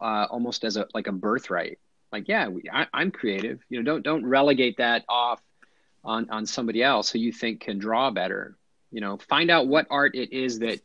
uh, 0.00 0.26
almost 0.30 0.64
as 0.64 0.76
a 0.76 0.86
like 0.94 1.06
a 1.06 1.12
birthright. 1.12 1.78
Like 2.12 2.28
yeah 2.28 2.48
we, 2.48 2.62
I, 2.72 2.86
i'm 2.92 3.10
creative. 3.10 3.60
You 3.68 3.82
know 3.82 3.84
don't 3.84 4.02
don't 4.02 4.26
relegate 4.26 4.76
that 4.78 5.04
off 5.08 5.40
on 6.04 6.28
on 6.30 6.46
somebody 6.46 6.82
else 6.82 7.10
who 7.10 7.18
you 7.18 7.32
think 7.32 7.60
can 7.60 7.78
draw 7.78 8.10
better. 8.10 8.56
You 8.90 9.00
know 9.00 9.16
find 9.16 9.50
out 9.50 9.66
what 9.66 9.86
art 9.90 10.14
it 10.14 10.32
is 10.32 10.58
that 10.60 10.80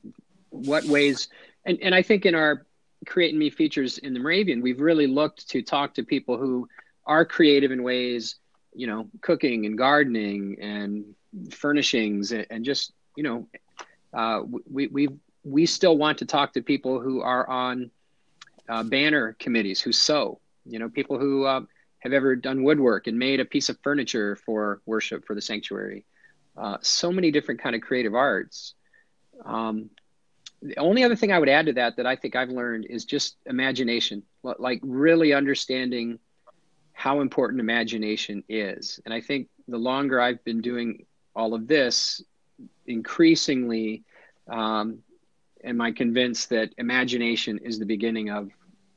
what 0.50 0.84
ways 0.86 1.30
and 1.66 1.80
and 1.82 1.96
i 1.96 2.02
think 2.02 2.26
in 2.26 2.36
our 2.36 2.66
create 3.06 3.34
in 3.34 3.40
me 3.40 3.50
features 3.50 3.98
in 4.00 4.14
the 4.14 4.20
moravian 4.20 4.62
we've 4.62 4.80
really 4.80 5.08
looked 5.08 5.50
to 5.50 5.62
talk 5.62 5.94
to 5.94 6.04
people 6.04 6.38
who 6.38 6.68
are 7.06 7.26
creative 7.26 7.72
in 7.72 7.84
ways 7.84 8.36
you 8.74 8.88
know 8.88 9.08
cooking 9.22 9.66
and 9.66 9.78
gardening 9.78 10.58
and 10.62 11.04
furnishings 11.52 12.32
and, 12.32 12.46
and 12.50 12.66
just 12.66 12.94
you 13.16 13.24
know 13.24 13.48
uh, 14.14 14.42
we 14.70 14.88
we 14.88 15.10
we 15.44 15.66
still 15.66 15.98
want 15.98 16.18
to 16.18 16.26
talk 16.26 16.54
to 16.54 16.62
people 16.62 17.00
who 17.00 17.22
are 17.22 17.50
on 17.50 17.90
uh, 18.70 18.84
banner 18.84 19.36
committees 19.40 19.82
who 19.82 19.92
sew 19.92 20.40
you 20.66 20.80
know 20.80 20.90
people 20.90 21.20
who 21.20 21.46
uh, 21.46 21.62
have 22.04 22.12
ever 22.12 22.36
done 22.36 22.64
woodwork 22.64 23.08
and 23.08 23.18
made 23.18 23.40
a 23.40 23.46
piece 23.46 23.70
of 23.70 23.78
furniture 23.82 24.36
for 24.36 24.82
worship 24.86 25.26
for 25.26 25.36
the 25.36 25.42
sanctuary. 25.42 26.06
Uh, 26.58 26.78
so 26.82 27.12
many 27.12 27.32
different 27.32 27.62
kind 27.62 27.76
of 27.76 27.82
creative 27.82 28.14
arts. 28.14 28.74
Um, 29.46 29.90
the 30.64 30.78
only 30.80 31.04
other 31.04 31.16
thing 31.16 31.32
i 31.32 31.40
would 31.40 31.50
add 31.50 31.66
to 31.66 31.74
that 31.74 31.96
that 31.98 32.08
i 32.08 32.16
think 32.16 32.36
i've 32.36 32.50
learned 32.50 32.86
is 32.90 33.06
just 33.06 33.38
imagination 33.46 34.24
like 34.60 34.80
really 34.84 35.34
understanding 35.34 36.20
how 36.94 37.20
important 37.20 37.60
imagination 37.60 38.44
is. 38.48 39.00
And 39.04 39.14
I 39.14 39.20
think 39.20 39.50
the 39.68 39.78
longer 39.78 40.22
I've 40.22 40.44
been 40.46 40.62
doing 40.62 41.06
all 41.36 41.54
of 41.54 41.68
this, 41.68 42.24
increasingly 42.86 44.04
um, 44.48 45.00
am 45.64 45.82
I 45.82 45.92
convinced 45.92 46.50
that 46.50 46.70
imagination 46.78 47.58
is 47.58 47.80
the 47.80 47.86
beginning 47.86 48.30
of 48.30 48.52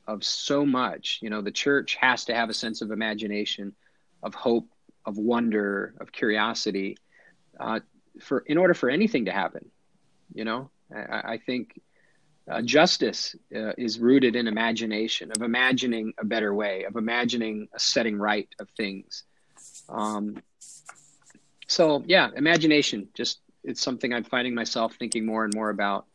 of 0.07 0.23
so 0.23 0.65
much. 0.65 1.19
You 1.21 1.29
know, 1.29 1.41
the 1.41 1.51
church 1.51 1.95
has 1.95 2.23
to 2.25 2.33
have 2.33 2.49
a 2.49 2.53
sense 2.53 2.81
of 2.81 2.91
imagination, 2.91 3.75
of 4.23 4.33
hope, 4.33 4.69
of 5.05 5.17
wonder, 5.17 5.93
of 5.99 6.13
curiosity, 6.13 6.97
uh, 7.59 7.81
for 8.21 8.39
in 8.47 8.57
order 8.57 8.73
for 8.73 8.89
anything 8.89 9.25
to 9.25 9.33
happen. 9.33 9.69
You 10.33 10.45
know, 10.45 10.69
I, 10.93 11.33
I 11.33 11.37
think 11.37 11.79
uh, 12.49 12.61
justice 12.61 13.35
uh, 13.55 13.73
is 13.77 13.99
rooted 13.99 14.35
in 14.35 14.47
imagination, 14.47 15.31
of 15.35 15.41
imagining 15.41 16.13
a 16.17 16.25
better 16.25 16.53
way, 16.53 16.83
of 16.83 16.95
imagining 16.95 17.67
a 17.73 17.79
setting 17.79 18.17
right 18.17 18.47
of 18.59 18.69
things. 18.77 19.23
Um, 19.89 20.41
so, 21.67 22.03
yeah, 22.05 22.29
imagination, 22.35 23.09
just 23.13 23.39
it's 23.63 23.81
something 23.81 24.13
I'm 24.13 24.23
finding 24.23 24.55
myself 24.55 24.95
thinking 24.97 25.25
more 25.25 25.43
and 25.43 25.53
more 25.53 25.69
about 25.69 26.05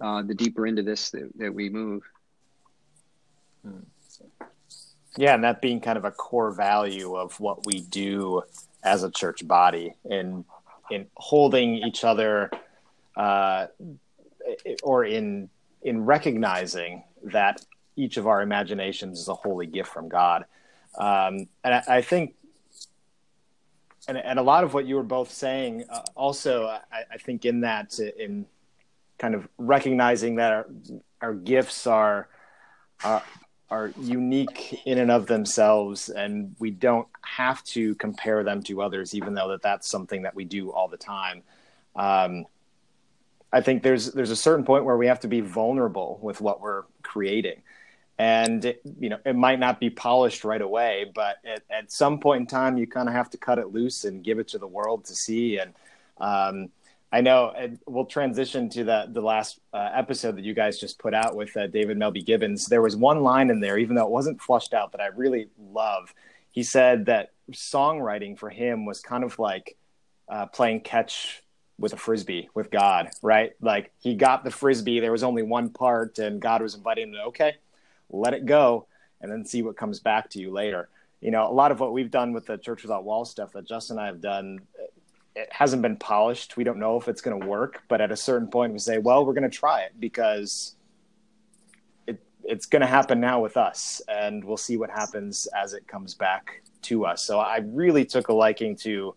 uh, 0.00 0.22
the 0.22 0.34
deeper 0.34 0.66
into 0.66 0.82
this 0.82 1.10
that, 1.10 1.30
that 1.36 1.54
we 1.54 1.68
move. 1.68 2.02
Yeah, 5.16 5.34
and 5.34 5.44
that 5.44 5.60
being 5.60 5.80
kind 5.80 5.98
of 5.98 6.04
a 6.04 6.10
core 6.10 6.50
value 6.50 7.14
of 7.14 7.38
what 7.38 7.66
we 7.66 7.80
do 7.80 8.42
as 8.82 9.04
a 9.04 9.10
church 9.10 9.46
body 9.46 9.94
in 10.04 10.44
in 10.90 11.06
holding 11.16 11.76
each 11.76 12.04
other 12.04 12.50
uh, 13.16 13.66
or 14.82 15.04
in 15.04 15.48
in 15.82 16.04
recognizing 16.04 17.04
that 17.22 17.64
each 17.96 18.16
of 18.16 18.26
our 18.26 18.42
imaginations 18.42 19.20
is 19.20 19.28
a 19.28 19.34
holy 19.34 19.66
gift 19.66 19.92
from 19.92 20.08
God. 20.08 20.44
Um, 20.96 21.48
and 21.62 21.74
I, 21.74 21.82
I, 21.88 22.02
think, 22.02 22.34
and, 24.08 24.16
and 24.16 24.38
a 24.38 24.42
lot 24.42 24.64
of 24.64 24.74
what 24.74 24.86
you 24.86 24.96
were 24.96 25.02
both 25.02 25.30
saying, 25.30 25.84
uh, 25.90 26.02
also, 26.14 26.66
I, 26.66 26.80
I, 27.12 27.18
think 27.18 27.44
in 27.44 27.60
that, 27.60 27.98
in 27.98 28.46
kind 29.18 29.34
of 29.34 29.48
recognizing 29.58 30.36
that 30.36 30.52
our, 30.52 30.66
our 31.20 31.34
gifts 31.34 31.86
are, 31.86 32.28
are, 33.04 33.22
are 33.70 33.92
unique 34.00 34.80
in 34.86 34.98
and 34.98 35.10
of 35.10 35.26
themselves, 35.26 36.08
and 36.08 36.54
we 36.58 36.70
don't 36.70 37.08
have 37.22 37.62
to 37.64 37.94
compare 37.96 38.44
them 38.44 38.62
to 38.62 38.82
others, 38.82 39.14
even 39.14 39.34
though 39.34 39.48
that 39.48 39.62
that's 39.62 39.88
something 39.88 40.22
that 40.22 40.34
we 40.34 40.44
do 40.44 40.70
all 40.70 40.88
the 40.88 40.96
time. 40.96 41.42
Um, 41.96 42.46
I 43.54 43.60
think 43.60 43.84
there's 43.84 44.10
there's 44.12 44.32
a 44.32 44.36
certain 44.36 44.64
point 44.64 44.84
where 44.84 44.96
we 44.96 45.06
have 45.06 45.20
to 45.20 45.28
be 45.28 45.40
vulnerable 45.40 46.18
with 46.20 46.40
what 46.40 46.60
we're 46.60 46.82
creating, 47.02 47.62
and 48.18 48.64
it, 48.64 48.82
you 48.98 49.08
know 49.08 49.18
it 49.24 49.36
might 49.36 49.60
not 49.60 49.78
be 49.78 49.90
polished 49.90 50.42
right 50.42 50.60
away, 50.60 51.12
but 51.14 51.36
at, 51.44 51.62
at 51.70 51.92
some 51.92 52.18
point 52.18 52.40
in 52.40 52.46
time, 52.48 52.76
you 52.76 52.88
kind 52.88 53.08
of 53.08 53.14
have 53.14 53.30
to 53.30 53.38
cut 53.38 53.60
it 53.60 53.72
loose 53.72 54.04
and 54.04 54.24
give 54.24 54.40
it 54.40 54.48
to 54.48 54.58
the 54.58 54.66
world 54.66 55.04
to 55.04 55.14
see. 55.14 55.58
And 55.58 55.72
um, 56.18 56.70
I 57.12 57.20
know 57.20 57.54
we'll 57.86 58.06
transition 58.06 58.68
to 58.70 58.82
the 58.82 59.06
the 59.08 59.20
last 59.20 59.60
uh, 59.72 59.88
episode 59.94 60.36
that 60.36 60.44
you 60.44 60.52
guys 60.52 60.80
just 60.80 60.98
put 60.98 61.14
out 61.14 61.36
with 61.36 61.56
uh, 61.56 61.68
David 61.68 61.96
Melby 61.96 62.26
Gibbons. 62.26 62.66
There 62.66 62.82
was 62.82 62.96
one 62.96 63.22
line 63.22 63.50
in 63.50 63.60
there, 63.60 63.78
even 63.78 63.94
though 63.94 64.06
it 64.06 64.10
wasn't 64.10 64.42
flushed 64.42 64.74
out, 64.74 64.90
that 64.92 65.00
I 65.00 65.06
really 65.14 65.48
love. 65.70 66.12
He 66.50 66.64
said 66.64 67.06
that 67.06 67.30
songwriting 67.52 68.36
for 68.36 68.50
him 68.50 68.84
was 68.84 68.98
kind 68.98 69.22
of 69.22 69.38
like 69.38 69.76
uh, 70.28 70.46
playing 70.46 70.80
catch 70.80 71.43
with 71.78 71.92
a 71.92 71.96
frisbee 71.96 72.48
with 72.54 72.70
God, 72.70 73.10
right? 73.22 73.52
Like 73.60 73.92
he 73.98 74.14
got 74.14 74.44
the 74.44 74.50
frisbee, 74.50 75.00
there 75.00 75.12
was 75.12 75.24
only 75.24 75.42
one 75.42 75.70
part, 75.70 76.18
and 76.18 76.40
God 76.40 76.62
was 76.62 76.74
inviting 76.74 77.08
him 77.08 77.20
okay, 77.28 77.56
let 78.10 78.34
it 78.34 78.46
go, 78.46 78.86
and 79.20 79.30
then 79.30 79.44
see 79.44 79.62
what 79.62 79.76
comes 79.76 80.00
back 80.00 80.30
to 80.30 80.38
you 80.38 80.52
later. 80.52 80.88
You 81.20 81.30
know, 81.30 81.48
a 81.48 81.52
lot 81.52 81.72
of 81.72 81.80
what 81.80 81.92
we've 81.92 82.10
done 82.10 82.32
with 82.32 82.46
the 82.46 82.58
Church 82.58 82.82
Without 82.82 83.04
Walls 83.04 83.30
stuff 83.30 83.52
that 83.52 83.66
Justin 83.66 83.96
and 83.96 84.04
I 84.04 84.06
have 84.06 84.20
done, 84.20 84.60
it 85.34 85.48
hasn't 85.50 85.82
been 85.82 85.96
polished. 85.96 86.56
We 86.56 86.64
don't 86.64 86.78
know 86.78 86.98
if 86.98 87.08
it's 87.08 87.22
going 87.22 87.40
to 87.40 87.46
work, 87.46 87.82
but 87.88 88.00
at 88.00 88.12
a 88.12 88.16
certain 88.16 88.48
point, 88.48 88.72
we 88.72 88.78
say, 88.78 88.98
well, 88.98 89.24
we're 89.24 89.32
going 89.32 89.50
to 89.50 89.56
try 89.56 89.82
it 89.82 89.92
because 89.98 90.76
it, 92.06 92.22
it's 92.44 92.66
going 92.66 92.82
to 92.82 92.86
happen 92.86 93.20
now 93.20 93.40
with 93.40 93.56
us, 93.56 94.02
and 94.06 94.44
we'll 94.44 94.58
see 94.58 94.76
what 94.76 94.90
happens 94.90 95.48
as 95.56 95.72
it 95.72 95.88
comes 95.88 96.14
back 96.14 96.62
to 96.82 97.06
us. 97.06 97.24
So 97.24 97.40
I 97.40 97.60
really 97.64 98.04
took 98.04 98.28
a 98.28 98.34
liking 98.34 98.76
to 98.76 99.14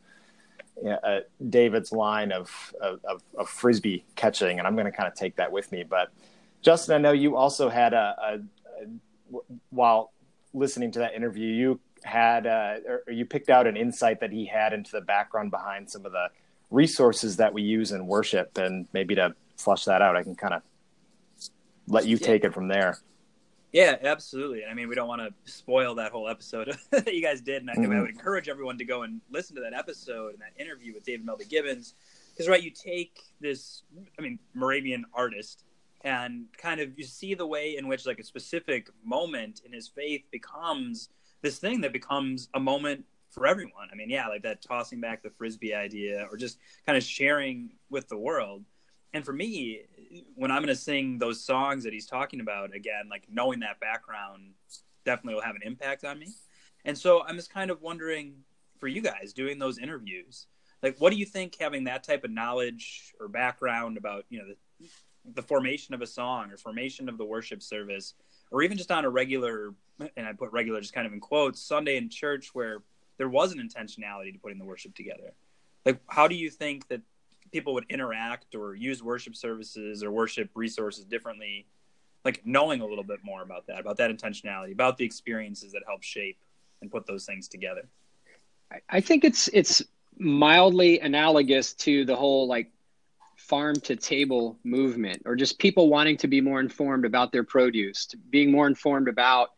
uh, 0.85 1.19
David's 1.49 1.91
line 1.91 2.31
of, 2.31 2.73
of, 2.81 3.23
of, 3.35 3.49
frisbee 3.49 4.05
catching, 4.15 4.59
and 4.59 4.67
I'm 4.67 4.75
going 4.75 4.85
to 4.85 4.91
kind 4.91 5.07
of 5.07 5.15
take 5.15 5.37
that 5.37 5.51
with 5.51 5.71
me. 5.71 5.83
But 5.83 6.11
Justin, 6.61 6.95
I 6.95 6.97
know 6.99 7.11
you 7.11 7.35
also 7.35 7.69
had 7.69 7.93
a, 7.93 8.15
a, 8.21 8.83
a 8.83 9.39
while 9.69 10.11
listening 10.53 10.91
to 10.91 10.99
that 10.99 11.15
interview, 11.15 11.47
you 11.47 11.79
had 12.03 12.45
uh, 12.47 12.75
or 12.87 13.11
you 13.11 13.25
picked 13.25 13.49
out 13.49 13.67
an 13.67 13.75
insight 13.75 14.19
that 14.19 14.31
he 14.31 14.45
had 14.45 14.73
into 14.73 14.91
the 14.91 15.01
background 15.01 15.51
behind 15.51 15.89
some 15.89 16.05
of 16.05 16.11
the 16.11 16.27
resources 16.69 17.37
that 17.37 17.53
we 17.53 17.61
use 17.61 17.91
in 17.91 18.07
worship, 18.07 18.57
and 18.57 18.87
maybe 18.93 19.15
to 19.15 19.33
flush 19.55 19.85
that 19.85 20.01
out, 20.01 20.15
I 20.15 20.23
can 20.23 20.35
kind 20.35 20.53
of 20.53 20.61
let 21.87 22.05
you 22.05 22.17
take 22.17 22.43
it 22.43 22.53
from 22.53 22.67
there. 22.67 22.99
Yeah, 23.77 23.95
absolutely. 24.01 24.63
And 24.63 24.71
I 24.71 24.73
mean, 24.73 24.89
we 24.89 24.95
don't 24.95 25.07
want 25.07 25.21
to 25.21 25.51
spoil 25.51 25.93
that 25.95 26.11
whole 26.11 26.27
episode 26.27 26.75
that 26.89 27.13
you 27.13 27.21
guys 27.21 27.41
did. 27.41 27.61
And 27.61 27.69
I, 27.69 27.75
mm-hmm. 27.75 27.91
I 27.91 28.01
would 28.01 28.09
encourage 28.09 28.49
everyone 28.49 28.79
to 28.79 28.85
go 28.85 29.03
and 29.03 29.21
listen 29.29 29.55
to 29.55 29.61
that 29.61 29.73
episode 29.73 30.33
and 30.33 30.41
that 30.41 30.59
interview 30.59 30.95
with 30.95 31.05
David 31.05 31.27
Melby 31.27 31.47
Gibbons. 31.47 31.93
Because, 32.33 32.49
right, 32.49 32.63
you 32.63 32.71
take 32.71 33.19
this, 33.39 33.83
I 34.17 34.23
mean, 34.23 34.39
Moravian 34.55 35.05
artist 35.13 35.63
and 36.01 36.45
kind 36.57 36.81
of 36.81 36.97
you 36.97 37.05
see 37.05 37.35
the 37.35 37.45
way 37.45 37.77
in 37.77 37.87
which, 37.87 38.07
like, 38.07 38.17
a 38.17 38.23
specific 38.23 38.89
moment 39.05 39.61
in 39.63 39.71
his 39.71 39.87
faith 39.87 40.23
becomes 40.31 41.09
this 41.43 41.59
thing 41.59 41.81
that 41.81 41.93
becomes 41.93 42.49
a 42.55 42.59
moment 42.59 43.05
for 43.29 43.45
everyone. 43.45 43.89
I 43.91 43.95
mean, 43.95 44.09
yeah, 44.09 44.27
like 44.27 44.41
that 44.41 44.63
tossing 44.63 44.99
back 44.99 45.21
the 45.21 45.29
frisbee 45.29 45.75
idea 45.75 46.27
or 46.31 46.37
just 46.37 46.57
kind 46.87 46.97
of 46.97 47.03
sharing 47.03 47.73
with 47.91 48.07
the 48.07 48.17
world. 48.17 48.63
And 49.13 49.25
for 49.25 49.33
me, 49.33 49.81
when 50.35 50.51
I'm 50.51 50.61
going 50.61 50.75
to 50.75 50.81
sing 50.81 51.17
those 51.17 51.43
songs 51.43 51.83
that 51.83 51.93
he's 51.93 52.05
talking 52.05 52.39
about 52.39 52.75
again, 52.75 53.07
like 53.09 53.23
knowing 53.31 53.61
that 53.61 53.79
background 53.79 54.53
definitely 55.05 55.35
will 55.35 55.41
have 55.41 55.55
an 55.55 55.61
impact 55.63 56.03
on 56.03 56.19
me. 56.19 56.27
And 56.85 56.97
so 56.97 57.23
I'm 57.23 57.35
just 57.35 57.51
kind 57.51 57.71
of 57.71 57.81
wondering 57.81 58.35
for 58.79 58.87
you 58.87 59.01
guys 59.01 59.33
doing 59.33 59.57
those 59.57 59.79
interviews, 59.79 60.47
Like, 60.83 60.97
what 60.99 61.11
do 61.11 61.17
you 61.17 61.25
think 61.25 61.55
having 61.59 61.85
that 61.85 62.03
type 62.03 62.23
of 62.23 62.31
knowledge 62.31 63.13
or 63.19 63.27
background 63.27 63.97
about 63.97 64.25
you 64.29 64.39
know 64.39 64.45
the, 64.47 64.87
the 65.33 65.41
formation 65.41 65.93
of 65.93 66.01
a 66.01 66.07
song 66.07 66.51
or 66.51 66.57
formation 66.57 67.09
of 67.09 67.17
the 67.17 67.25
worship 67.25 67.63
service, 67.63 68.13
or 68.51 68.61
even 68.61 68.77
just 68.77 68.91
on 68.91 69.05
a 69.05 69.09
regular, 69.09 69.73
and 70.15 70.27
I 70.27 70.33
put 70.33 70.51
regular 70.51 70.79
just 70.79 70.93
kind 70.93 71.07
of 71.07 71.13
in 71.13 71.19
quotes, 71.19 71.61
Sunday 71.61 71.97
in 71.97 72.09
church 72.09 72.53
where 72.53 72.83
there 73.17 73.29
was 73.29 73.51
an 73.51 73.59
intentionality 73.59 74.31
to 74.33 74.39
putting 74.39 74.59
the 74.59 74.65
worship 74.65 74.95
together. 74.95 75.33
Like, 75.85 75.99
how 76.07 76.27
do 76.27 76.35
you 76.35 76.49
think 76.49 76.87
that 76.89 77.01
people 77.51 77.73
would 77.73 77.85
interact 77.89 78.55
or 78.55 78.75
use 78.75 79.03
worship 79.03 79.35
services 79.35 80.03
or 80.03 80.11
worship 80.11 80.49
resources 80.55 81.05
differently? 81.05 81.67
Like 82.25 82.41
knowing 82.45 82.81
a 82.81 82.85
little 82.85 83.03
bit 83.03 83.19
more 83.23 83.41
about 83.41 83.67
that, 83.67 83.79
about 83.79 83.97
that 83.97 84.11
intentionality, 84.11 84.73
about 84.73 84.97
the 84.97 85.05
experiences 85.05 85.71
that 85.71 85.83
help 85.87 86.03
shape 86.03 86.37
and 86.81 86.91
put 86.91 87.05
those 87.07 87.25
things 87.25 87.47
together. 87.47 87.87
I 88.89 89.01
think 89.01 89.23
it's 89.23 89.47
it's 89.53 89.81
mildly 90.17 90.99
analogous 90.99 91.73
to 91.73 92.05
the 92.05 92.15
whole 92.15 92.47
like 92.47 92.71
farm 93.37 93.75
to 93.75 93.95
table 93.95 94.59
movement 94.63 95.21
or 95.25 95.35
just 95.35 95.59
people 95.59 95.89
wanting 95.89 96.17
to 96.17 96.27
be 96.27 96.41
more 96.41 96.59
informed 96.59 97.05
about 97.05 97.31
their 97.31 97.43
produce, 97.43 98.07
being 98.29 98.51
more 98.51 98.67
informed 98.67 99.07
about 99.07 99.49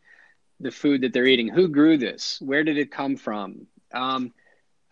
the 0.60 0.69
food 0.69 1.01
that 1.01 1.13
they're 1.13 1.25
eating. 1.25 1.48
Who 1.48 1.69
grew 1.69 1.98
this? 1.98 2.39
Where 2.41 2.63
did 2.63 2.77
it 2.77 2.91
come 2.91 3.15
from? 3.15 3.65
Um, 3.93 4.34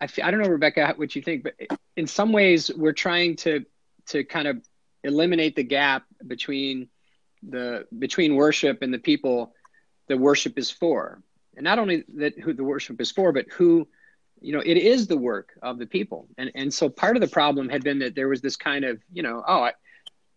I 0.00 0.30
don't 0.30 0.40
know, 0.40 0.48
Rebecca, 0.48 0.94
what 0.96 1.16
you 1.16 1.22
think, 1.22 1.42
but 1.42 1.54
in 1.96 2.06
some 2.06 2.32
ways, 2.32 2.70
we're 2.74 2.92
trying 2.92 3.36
to 3.36 3.64
to 4.06 4.24
kind 4.24 4.48
of 4.48 4.62
eliminate 5.04 5.56
the 5.56 5.64
gap 5.64 6.04
between 6.26 6.88
the 7.48 7.86
between 7.98 8.36
worship 8.36 8.82
and 8.82 8.92
the 8.92 8.98
people 8.98 9.54
the 10.08 10.16
worship 10.16 10.58
is 10.58 10.70
for, 10.70 11.22
and 11.56 11.64
not 11.64 11.78
only 11.78 12.04
that 12.14 12.38
who 12.38 12.52
the 12.52 12.64
worship 12.64 13.00
is 13.00 13.10
for, 13.10 13.32
but 13.32 13.46
who 13.50 13.86
you 14.40 14.52
know 14.52 14.60
it 14.64 14.76
is 14.76 15.06
the 15.06 15.16
work 15.16 15.58
of 15.62 15.78
the 15.78 15.86
people. 15.86 16.28
And 16.38 16.50
and 16.54 16.72
so 16.72 16.88
part 16.88 17.16
of 17.16 17.20
the 17.20 17.28
problem 17.28 17.68
had 17.68 17.82
been 17.82 17.98
that 18.00 18.14
there 18.14 18.28
was 18.28 18.40
this 18.40 18.56
kind 18.56 18.84
of 18.84 19.00
you 19.12 19.22
know 19.22 19.42
oh 19.46 19.62
I, 19.64 19.72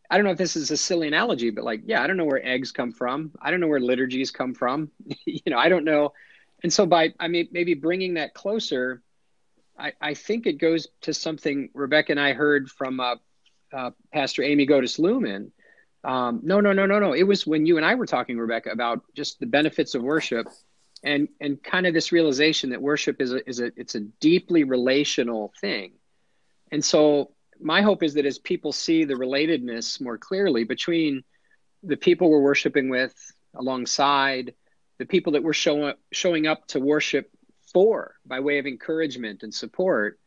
I 0.09 0.17
don't 0.17 0.25
know 0.25 0.31
if 0.31 0.37
this 0.37 0.55
is 0.55 0.71
a 0.71 0.77
silly 0.77 1.07
analogy 1.07 1.51
but 1.51 1.63
like 1.63 1.81
yeah 1.85 2.03
i 2.03 2.07
don't 2.07 2.17
know 2.17 2.25
where 2.25 2.45
eggs 2.45 2.71
come 2.71 2.91
from. 2.91 3.31
I 3.41 3.51
don't 3.51 3.59
know 3.59 3.67
where 3.67 3.79
liturgies 3.79 4.31
come 4.31 4.53
from. 4.53 4.91
You 5.25 5.41
know 5.47 5.57
i 5.57 5.69
don't 5.69 5.85
know. 5.85 6.13
And 6.63 6.73
so 6.73 6.85
by 6.85 7.13
i 7.19 7.27
mean 7.27 7.47
maybe 7.51 7.75
bringing 7.75 8.15
that 8.15 8.33
closer 8.33 9.01
i 9.81 9.93
i 10.01 10.13
think 10.13 10.45
it 10.45 10.59
goes 10.59 10.87
to 11.01 11.13
something 11.13 11.69
rebecca 11.73 12.11
and 12.11 12.19
i 12.19 12.33
heard 12.33 12.69
from 12.69 12.99
uh, 12.99 13.15
uh, 13.73 13.91
pastor 14.13 14.43
amy 14.43 14.67
Gohdes-Luhman. 14.67 15.51
Um, 16.03 16.39
no 16.41 16.61
no 16.61 16.73
no 16.73 16.87
no 16.87 16.97
no. 16.97 17.13
It 17.13 17.23
was 17.23 17.45
when 17.45 17.65
you 17.65 17.77
and 17.77 17.85
i 17.85 17.95
were 17.95 18.05
talking 18.05 18.37
rebecca 18.37 18.71
about 18.71 19.03
just 19.15 19.39
the 19.39 19.45
benefits 19.45 19.95
of 19.95 20.01
worship 20.01 20.47
and 21.03 21.27
and 21.39 21.61
kind 21.61 21.87
of 21.87 21.93
this 21.93 22.11
realization 22.11 22.71
that 22.71 22.81
worship 22.81 23.21
is 23.21 23.33
a 23.33 23.47
is 23.49 23.59
a 23.59 23.71
it's 23.75 23.95
a 23.95 23.99
deeply 23.99 24.63
relational 24.63 25.53
thing. 25.59 25.93
And 26.71 26.83
so 26.83 27.31
my 27.59 27.81
hope 27.81 28.03
is 28.03 28.15
that 28.15 28.25
as 28.25 28.39
people 28.39 28.71
see 28.71 29.03
the 29.03 29.13
relatedness 29.13 30.01
more 30.01 30.17
clearly 30.17 30.63
between 30.63 31.23
the 31.83 31.97
people 31.97 32.29
we're 32.29 32.39
worshiping 32.39 32.89
with 32.89 33.13
alongside 33.55 34.53
the 34.97 35.05
people 35.05 35.33
that 35.33 35.43
we're 35.43 35.53
showing 35.53 35.93
showing 36.11 36.47
up 36.47 36.67
to 36.67 36.79
worship 36.79 37.29
for 37.71 38.15
by 38.25 38.39
way 38.39 38.59
of 38.59 38.67
encouragement 38.67 39.43
and 39.43 39.53
support 39.53 40.19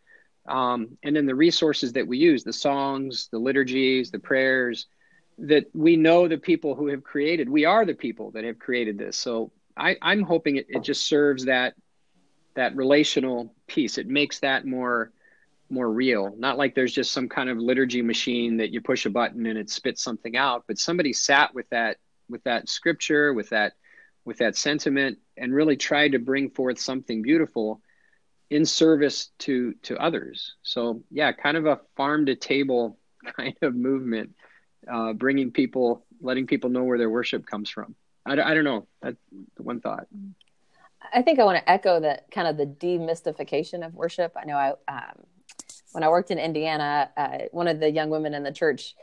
um, 0.47 0.99
and 1.03 1.17
then 1.17 1.27
the 1.27 1.35
resources 1.35 1.93
that 1.95 2.07
we 2.07 2.19
use 2.19 2.45
the 2.45 2.53
songs 2.53 3.29
the 3.33 3.39
liturgies 3.39 4.11
the 4.11 4.19
prayers 4.19 4.87
that 5.39 5.65
we 5.75 5.97
know 5.97 6.29
the 6.29 6.39
people 6.39 6.75
who 6.75 6.89
have 6.89 7.03
created 7.03 7.49
we 7.49 7.65
are 7.65 7.85
the 7.85 7.95
people 7.95 8.31
that 8.31 8.45
have 8.45 8.59
created 8.59 8.99
this 8.99 9.17
so 9.17 9.51
I, 9.77 9.97
I'm 10.01 10.23
hoping 10.23 10.57
it, 10.57 10.67
it 10.69 10.83
just 10.83 11.07
serves 11.07 11.47
that 11.47 11.75
that 12.55 12.77
relational 12.77 13.53
piece. 13.67 13.99
It 13.99 14.07
makes 14.07 14.41
that 14.41 14.67
more 14.67 15.13
more 15.71 15.91
real. 15.91 16.35
Not 16.37 16.59
like 16.59 16.75
there's 16.75 16.93
just 16.93 17.11
some 17.13 17.29
kind 17.29 17.49
of 17.49 17.59
liturgy 17.59 18.03
machine 18.03 18.59
that 18.59 18.71
you 18.71 18.81
push 18.81 19.07
a 19.07 19.11
button 19.11 19.47
and 19.47 19.59
it 19.59 19.71
spits 19.71 20.03
something 20.03 20.37
out, 20.37 20.65
but 20.69 20.79
somebody 20.79 21.13
sat 21.13 21.55
with 21.55 21.69
that 21.71 21.97
with 22.29 22.43
that 22.45 22.69
scripture, 22.69 23.33
with 23.35 23.51
that 23.51 23.73
with 24.25 24.39
that 24.39 24.57
sentiment 24.57 25.19
and 25.37 25.55
really 25.55 25.77
tried 25.77 26.13
to 26.13 26.19
bring 26.19 26.51
forth 26.51 26.79
something 26.79 27.23
beautiful 27.23 27.81
in 28.51 28.65
service 28.65 29.31
to 29.39 29.75
to 29.83 29.97
others. 29.99 30.55
So 30.63 31.03
yeah, 31.11 31.33
kind 31.33 31.57
of 31.57 31.67
a 31.67 31.81
farm 31.97 32.27
to 32.27 32.35
table 32.35 32.99
kind 33.37 33.57
of 33.63 33.75
movement, 33.75 34.35
uh, 34.91 35.13
bringing 35.13 35.51
people, 35.51 36.05
letting 36.21 36.47
people 36.47 36.71
know 36.71 36.85
where 36.85 36.99
their 36.99 37.11
worship 37.11 37.47
comes 37.47 37.71
from. 37.71 37.95
I, 38.27 38.33
I 38.33 38.55
don't 38.55 38.65
know. 38.65 38.87
That's 39.03 39.17
one 39.59 39.81
thought. 39.81 40.07
I 41.13 41.23
think 41.23 41.39
I 41.39 41.45
want 41.45 41.59
to 41.59 41.71
echo 41.71 42.01
that 42.01 42.31
kind 42.31 42.49
of 42.49 42.57
the 42.57 42.67
demystification 42.67 43.85
of 43.85 43.95
worship. 43.95 44.33
I 44.37 44.45
know 44.45 44.57
I, 44.57 44.71
um, 44.89 45.25
when 45.93 46.03
I 46.03 46.09
worked 46.09 46.31
in 46.31 46.39
Indiana, 46.39 47.11
uh, 47.17 47.39
one 47.53 47.69
of 47.69 47.79
the 47.79 47.91
young 47.91 48.11
women 48.11 48.35
in 48.35 48.43
the 48.43 48.53
church 48.53 48.95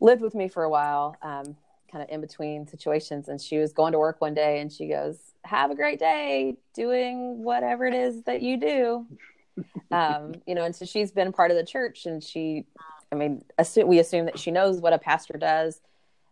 lived 0.00 0.22
with 0.22 0.34
me 0.34 0.48
for 0.48 0.64
a 0.64 0.70
while, 0.70 1.16
um, 1.22 1.56
kind 1.92 2.02
of 2.02 2.08
in 2.08 2.20
between 2.20 2.66
situations. 2.66 3.28
And 3.28 3.40
she 3.40 3.58
was 3.58 3.72
going 3.72 3.92
to 3.92 3.98
work 3.98 4.20
one 4.20 4.34
day 4.34 4.60
and 4.60 4.72
she 4.72 4.88
goes, 4.88 5.18
Have 5.44 5.70
a 5.70 5.74
great 5.74 5.98
day 5.98 6.56
doing 6.74 7.44
whatever 7.44 7.86
it 7.86 7.94
is 7.94 8.22
that 8.22 8.40
you 8.40 8.56
do. 8.56 9.06
um, 9.90 10.32
you 10.46 10.54
know, 10.54 10.64
and 10.64 10.74
so 10.74 10.86
she's 10.86 11.12
been 11.12 11.32
part 11.32 11.50
of 11.50 11.58
the 11.58 11.66
church 11.66 12.06
and 12.06 12.24
she, 12.24 12.64
I 13.12 13.14
mean, 13.14 13.44
assume, 13.58 13.86
we 13.86 13.98
assume 13.98 14.24
that 14.24 14.38
she 14.38 14.50
knows 14.50 14.80
what 14.80 14.94
a 14.94 14.98
pastor 14.98 15.36
does. 15.36 15.80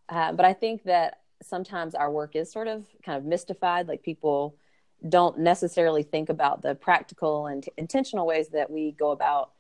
Uh, 0.09 0.33
but 0.33 0.47
I 0.47 0.55
think 0.55 0.85
that 0.85 1.21
sometimes 1.43 1.95
our 1.95 2.11
work 2.11 2.35
is 2.35 2.51
sort 2.51 2.67
of 2.67 2.87
kind 3.05 3.19
of 3.19 3.25
mystified 3.25 3.89
like 3.89 4.03
people 4.03 4.57
don't 5.09 5.39
necessarily 5.39 6.03
think 6.03 6.29
about 6.29 6.63
the 6.63 6.75
practical 6.75 7.47
and 7.47 7.67
intentional 7.77 8.27
ways 8.27 8.49
that 8.49 8.71
we 8.71 8.93
go 8.93 9.11
about 9.11 9.53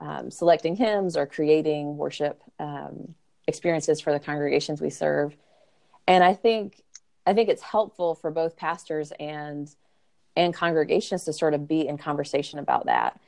um, 0.00 0.30
selecting 0.30 0.76
hymns 0.76 1.16
or 1.16 1.26
creating 1.26 1.96
worship 1.96 2.42
um, 2.58 3.14
experiences 3.46 4.00
for 4.00 4.12
the 4.12 4.20
congregations 4.20 4.80
we 4.80 4.90
serve 4.90 5.36
and 6.08 6.24
i 6.24 6.34
think 6.34 6.82
i 7.26 7.32
think 7.32 7.48
it's 7.48 7.62
helpful 7.62 8.16
for 8.16 8.30
both 8.30 8.56
pastors 8.56 9.12
and 9.20 9.76
and 10.36 10.52
congregations 10.54 11.24
to 11.24 11.32
sort 11.32 11.54
of 11.54 11.68
be 11.68 11.86
in 11.86 11.96
conversation 11.96 12.58
about 12.58 12.86
that 12.86 13.20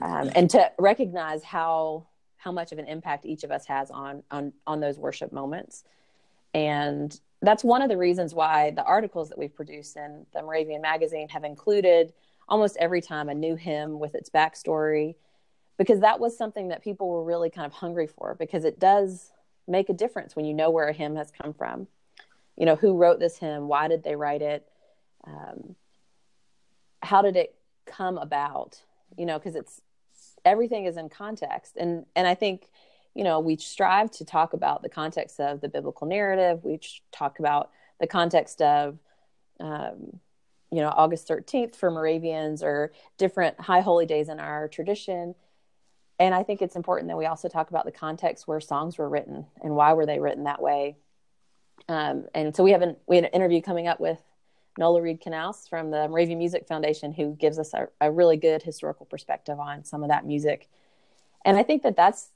um, 0.00 0.30
and 0.34 0.50
to 0.50 0.70
recognize 0.78 1.42
how 1.42 2.06
how 2.36 2.52
much 2.52 2.72
of 2.72 2.78
an 2.78 2.86
impact 2.86 3.24
each 3.24 3.44
of 3.44 3.50
us 3.50 3.64
has 3.66 3.90
on 3.90 4.22
on 4.30 4.52
on 4.66 4.80
those 4.80 4.98
worship 4.98 5.32
moments 5.32 5.84
and 6.52 7.18
that's 7.42 7.62
one 7.62 7.82
of 7.82 7.88
the 7.88 7.96
reasons 7.96 8.34
why 8.34 8.70
the 8.70 8.84
articles 8.84 9.28
that 9.28 9.38
we've 9.38 9.54
produced 9.54 9.96
in 9.96 10.26
the 10.32 10.42
Moravian 10.42 10.80
magazine 10.80 11.28
have 11.28 11.44
included 11.44 12.12
almost 12.48 12.76
every 12.78 13.00
time 13.00 13.28
a 13.28 13.34
new 13.34 13.56
hymn 13.56 13.98
with 13.98 14.14
its 14.14 14.30
backstory, 14.30 15.16
because 15.76 16.00
that 16.00 16.18
was 16.20 16.36
something 16.36 16.68
that 16.68 16.82
people 16.82 17.08
were 17.08 17.24
really 17.24 17.50
kind 17.50 17.66
of 17.66 17.72
hungry 17.72 18.06
for, 18.06 18.34
because 18.34 18.64
it 18.64 18.78
does 18.78 19.32
make 19.68 19.88
a 19.88 19.92
difference 19.92 20.34
when 20.34 20.44
you 20.44 20.54
know 20.54 20.70
where 20.70 20.88
a 20.88 20.92
hymn 20.92 21.16
has 21.16 21.30
come 21.30 21.52
from. 21.52 21.86
You 22.56 22.66
know, 22.66 22.76
who 22.76 22.96
wrote 22.96 23.20
this 23.20 23.38
hymn? 23.38 23.68
Why 23.68 23.88
did 23.88 24.02
they 24.02 24.16
write 24.16 24.42
it? 24.42 24.66
Um, 25.26 25.76
how 27.02 27.22
did 27.22 27.36
it 27.36 27.54
come 27.86 28.18
about? 28.18 28.80
You 29.16 29.26
know, 29.26 29.38
because 29.38 29.56
it's 29.56 29.80
everything 30.44 30.86
is 30.86 30.96
in 30.96 31.08
context, 31.08 31.76
and 31.76 32.06
and 32.14 32.26
I 32.26 32.34
think 32.34 32.68
you 33.16 33.24
know, 33.24 33.40
we 33.40 33.56
strive 33.56 34.10
to 34.10 34.26
talk 34.26 34.52
about 34.52 34.82
the 34.82 34.90
context 34.90 35.40
of 35.40 35.62
the 35.62 35.70
biblical 35.70 36.06
narrative. 36.06 36.60
We 36.62 36.78
talk 37.12 37.38
about 37.38 37.70
the 37.98 38.06
context 38.06 38.60
of, 38.60 38.98
um, 39.58 40.20
you 40.70 40.82
know, 40.82 40.90
August 40.90 41.26
13th 41.26 41.74
for 41.76 41.90
Moravians 41.90 42.62
or 42.62 42.92
different 43.16 43.58
high 43.58 43.80
holy 43.80 44.04
days 44.04 44.28
in 44.28 44.38
our 44.38 44.68
tradition. 44.68 45.34
And 46.18 46.34
I 46.34 46.42
think 46.42 46.60
it's 46.60 46.76
important 46.76 47.08
that 47.08 47.16
we 47.16 47.24
also 47.24 47.48
talk 47.48 47.70
about 47.70 47.86
the 47.86 47.90
context 47.90 48.46
where 48.46 48.60
songs 48.60 48.98
were 48.98 49.08
written 49.08 49.46
and 49.62 49.74
why 49.74 49.94
were 49.94 50.04
they 50.04 50.18
written 50.18 50.44
that 50.44 50.60
way. 50.60 50.98
Um, 51.88 52.26
and 52.34 52.54
so 52.54 52.64
we 52.64 52.72
have 52.72 52.82
an 52.82 52.96
we 53.06 53.16
had 53.16 53.24
an 53.24 53.30
interview 53.30 53.62
coming 53.62 53.86
up 53.86 54.00
with 54.00 54.20
Nola 54.78 55.00
Reed 55.00 55.20
Canals 55.20 55.66
from 55.68 55.90
the 55.90 56.08
Moravian 56.08 56.38
Music 56.38 56.66
Foundation, 56.66 57.12
who 57.12 57.34
gives 57.34 57.58
us 57.58 57.72
a, 57.74 57.88
a 58.00 58.10
really 58.10 58.36
good 58.36 58.62
historical 58.62 59.06
perspective 59.06 59.58
on 59.58 59.84
some 59.84 60.02
of 60.02 60.10
that 60.10 60.26
music. 60.26 60.68
And 61.44 61.56
I 61.56 61.62
think 61.62 61.82
that 61.82 61.96
that's 61.96 62.28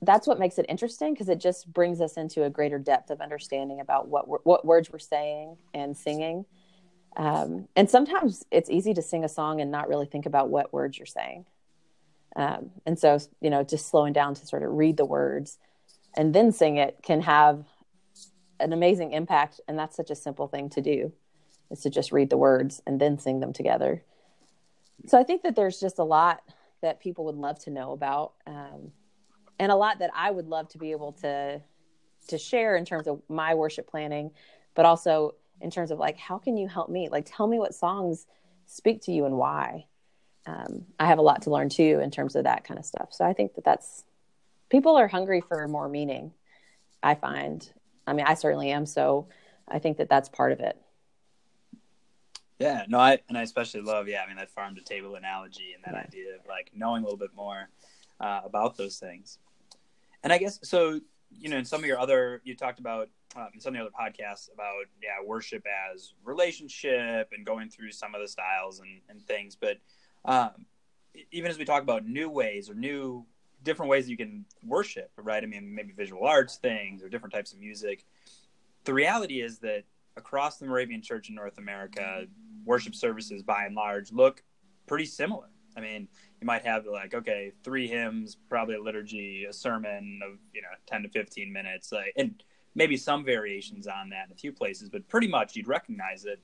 that's 0.00 0.26
what 0.26 0.38
makes 0.38 0.58
it 0.58 0.66
interesting 0.68 1.14
because 1.14 1.28
it 1.28 1.38
just 1.38 1.72
brings 1.72 2.00
us 2.00 2.16
into 2.16 2.42
a 2.44 2.50
greater 2.50 2.78
depth 2.78 3.10
of 3.10 3.20
understanding 3.20 3.80
about 3.80 4.08
what 4.08 4.26
what 4.46 4.64
words 4.64 4.90
we're 4.90 4.98
saying 4.98 5.56
and 5.74 5.96
singing. 5.96 6.44
Um, 7.16 7.68
and 7.76 7.90
sometimes 7.90 8.44
it's 8.50 8.70
easy 8.70 8.94
to 8.94 9.02
sing 9.02 9.22
a 9.22 9.28
song 9.28 9.60
and 9.60 9.70
not 9.70 9.88
really 9.88 10.06
think 10.06 10.26
about 10.26 10.48
what 10.48 10.72
words 10.72 10.98
you're 10.98 11.06
saying. 11.06 11.44
Um, 12.34 12.70
and 12.86 12.98
so, 12.98 13.18
you 13.42 13.50
know, 13.50 13.62
just 13.62 13.88
slowing 13.88 14.14
down 14.14 14.34
to 14.34 14.46
sort 14.46 14.62
of 14.62 14.72
read 14.72 14.96
the 14.96 15.04
words 15.04 15.58
and 16.16 16.34
then 16.34 16.52
sing 16.52 16.78
it 16.78 16.98
can 17.02 17.20
have 17.20 17.66
an 18.62 18.72
amazing 18.72 19.12
impact. 19.12 19.60
And 19.66 19.78
that's 19.78 19.96
such 19.96 20.10
a 20.10 20.14
simple 20.14 20.48
thing 20.48 20.70
to 20.70 20.80
do 20.80 21.12
is 21.70 21.80
to 21.80 21.90
just 21.90 22.12
read 22.12 22.30
the 22.30 22.36
words 22.36 22.82
and 22.86 23.00
then 23.00 23.18
sing 23.18 23.40
them 23.40 23.52
together. 23.52 24.02
So 25.06 25.18
I 25.18 25.24
think 25.24 25.42
that 25.42 25.56
there's 25.56 25.80
just 25.80 25.98
a 25.98 26.04
lot 26.04 26.42
that 26.80 27.00
people 27.00 27.24
would 27.26 27.36
love 27.36 27.58
to 27.64 27.70
know 27.70 27.92
about. 27.92 28.34
Um, 28.46 28.92
and 29.58 29.70
a 29.72 29.76
lot 29.76 29.98
that 30.00 30.10
I 30.14 30.30
would 30.30 30.48
love 30.48 30.68
to 30.70 30.78
be 30.78 30.92
able 30.92 31.12
to 31.22 31.60
to 32.28 32.38
share 32.38 32.76
in 32.76 32.84
terms 32.84 33.08
of 33.08 33.20
my 33.28 33.54
worship 33.54 33.88
planning, 33.90 34.30
but 34.74 34.84
also 34.84 35.34
in 35.60 35.70
terms 35.70 35.90
of 35.90 35.98
like 35.98 36.16
how 36.16 36.38
can 36.38 36.56
you 36.56 36.68
help 36.68 36.88
me? 36.88 37.08
Like 37.08 37.26
tell 37.26 37.46
me 37.46 37.58
what 37.58 37.74
songs 37.74 38.26
speak 38.66 39.02
to 39.02 39.12
you 39.12 39.26
and 39.26 39.36
why. 39.36 39.86
um, 40.46 40.86
I 40.98 41.06
have 41.06 41.18
a 41.18 41.22
lot 41.22 41.42
to 41.42 41.50
learn 41.50 41.68
too 41.68 42.00
in 42.02 42.10
terms 42.10 42.36
of 42.36 42.44
that 42.44 42.64
kind 42.64 42.78
of 42.78 42.86
stuff. 42.86 43.08
So 43.10 43.24
I 43.24 43.32
think 43.32 43.54
that 43.54 43.64
that's 43.64 44.04
people 44.70 44.96
are 44.96 45.08
hungry 45.08 45.40
for 45.40 45.66
more 45.68 45.88
meaning. 45.88 46.32
I 47.02 47.14
find. 47.14 47.68
I 48.06 48.12
mean, 48.12 48.26
I 48.26 48.34
certainly 48.34 48.70
am. 48.70 48.86
So 48.86 49.28
I 49.68 49.78
think 49.78 49.98
that 49.98 50.08
that's 50.08 50.28
part 50.28 50.52
of 50.52 50.60
it. 50.60 50.80
Yeah, 52.58 52.84
no, 52.88 52.98
I 52.98 53.18
and 53.28 53.36
I 53.36 53.42
especially 53.42 53.80
love, 53.80 54.06
yeah, 54.06 54.22
I 54.22 54.28
mean 54.28 54.36
that 54.36 54.50
farm 54.50 54.76
to 54.76 54.82
table 54.82 55.16
analogy 55.16 55.72
and 55.74 55.82
that 55.84 55.94
yeah. 55.94 56.06
idea 56.06 56.34
of 56.36 56.46
like 56.46 56.70
knowing 56.74 57.02
a 57.02 57.06
little 57.06 57.18
bit 57.18 57.34
more 57.34 57.68
uh, 58.20 58.40
about 58.44 58.76
those 58.76 58.98
things. 58.98 59.38
And 60.22 60.32
I 60.32 60.38
guess 60.38 60.60
so. 60.62 61.00
You 61.34 61.48
know, 61.48 61.56
in 61.56 61.64
some 61.64 61.80
of 61.80 61.86
your 61.86 61.98
other, 61.98 62.42
you 62.44 62.54
talked 62.54 62.78
about 62.78 63.08
um, 63.36 63.48
in 63.54 63.60
some 63.60 63.74
of 63.74 63.80
the 63.80 63.86
other 63.86 63.94
podcasts 63.98 64.52
about 64.52 64.84
yeah, 65.02 65.26
worship 65.26 65.64
as 65.90 66.12
relationship 66.24 67.30
and 67.32 67.46
going 67.46 67.70
through 67.70 67.92
some 67.92 68.14
of 68.14 68.20
the 68.20 68.28
styles 68.28 68.80
and, 68.80 69.00
and 69.08 69.26
things. 69.26 69.56
But 69.56 69.78
um, 70.26 70.66
even 71.30 71.50
as 71.50 71.56
we 71.58 71.64
talk 71.64 71.82
about 71.82 72.06
new 72.06 72.28
ways 72.28 72.68
or 72.68 72.74
new 72.74 73.24
different 73.62 73.90
ways 73.90 74.08
you 74.08 74.16
can 74.16 74.44
worship, 74.66 75.10
right? 75.16 75.42
I 75.42 75.46
mean, 75.46 75.74
maybe 75.74 75.92
visual 75.92 76.26
arts 76.26 76.56
things 76.56 77.02
or 77.02 77.08
different 77.08 77.32
types 77.32 77.52
of 77.52 77.58
music. 77.58 78.04
The 78.84 78.94
reality 78.94 79.40
is 79.40 79.58
that 79.60 79.84
across 80.16 80.58
the 80.58 80.66
Moravian 80.66 81.02
Church 81.02 81.28
in 81.28 81.34
North 81.34 81.58
America, 81.58 82.26
worship 82.64 82.94
services 82.94 83.42
by 83.42 83.64
and 83.64 83.74
large 83.74 84.12
look 84.12 84.42
pretty 84.86 85.06
similar. 85.06 85.46
I 85.76 85.80
mean, 85.80 86.08
you 86.40 86.46
might 86.46 86.64
have 86.64 86.86
like, 86.86 87.14
okay, 87.14 87.52
three 87.64 87.88
hymns, 87.88 88.36
probably 88.48 88.74
a 88.74 88.82
liturgy, 88.82 89.46
a 89.48 89.52
sermon 89.52 90.20
of, 90.22 90.38
you 90.52 90.60
know, 90.60 90.68
10 90.86 91.04
to 91.04 91.08
15 91.08 91.52
minutes, 91.52 91.92
like, 91.92 92.12
and 92.16 92.42
maybe 92.74 92.96
some 92.96 93.24
variations 93.24 93.86
on 93.86 94.10
that 94.10 94.26
in 94.26 94.32
a 94.32 94.36
few 94.36 94.52
places, 94.52 94.88
but 94.88 95.06
pretty 95.08 95.28
much 95.28 95.56
you'd 95.56 95.68
recognize 95.68 96.24
it. 96.24 96.40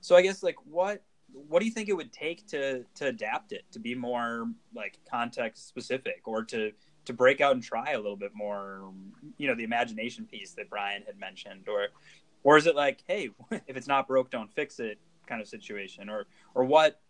So 0.00 0.16
I 0.16 0.22
guess 0.22 0.42
like 0.42 0.56
what 0.64 1.02
what 1.34 1.58
do 1.58 1.66
you 1.66 1.72
think 1.72 1.88
it 1.88 1.94
would 1.94 2.12
take 2.12 2.46
to 2.46 2.84
to 2.94 3.06
adapt 3.06 3.52
it 3.52 3.64
to 3.72 3.78
be 3.78 3.94
more 3.94 4.48
like 4.74 4.98
context 5.10 5.66
specific 5.68 6.22
or 6.26 6.44
to 6.44 6.72
to 7.04 7.12
break 7.12 7.40
out 7.40 7.52
and 7.52 7.62
try 7.62 7.92
a 7.92 7.96
little 7.96 8.16
bit 8.16 8.32
more 8.34 8.92
you 9.36 9.48
know 9.48 9.54
the 9.54 9.64
imagination 9.64 10.26
piece 10.26 10.52
that 10.52 10.70
brian 10.70 11.02
had 11.06 11.18
mentioned? 11.18 11.68
Or 11.68 11.88
or 12.44 12.56
is 12.56 12.66
it 12.66 12.76
like 12.76 13.02
hey 13.06 13.30
if 13.50 13.76
it's 13.76 13.88
not 13.88 14.06
broke 14.06 14.30
don't 14.30 14.50
fix 14.52 14.78
it 14.78 14.98
kind 15.26 15.40
of 15.40 15.48
situation? 15.48 16.08
Or 16.08 16.26
or 16.54 16.64
what 16.64 17.00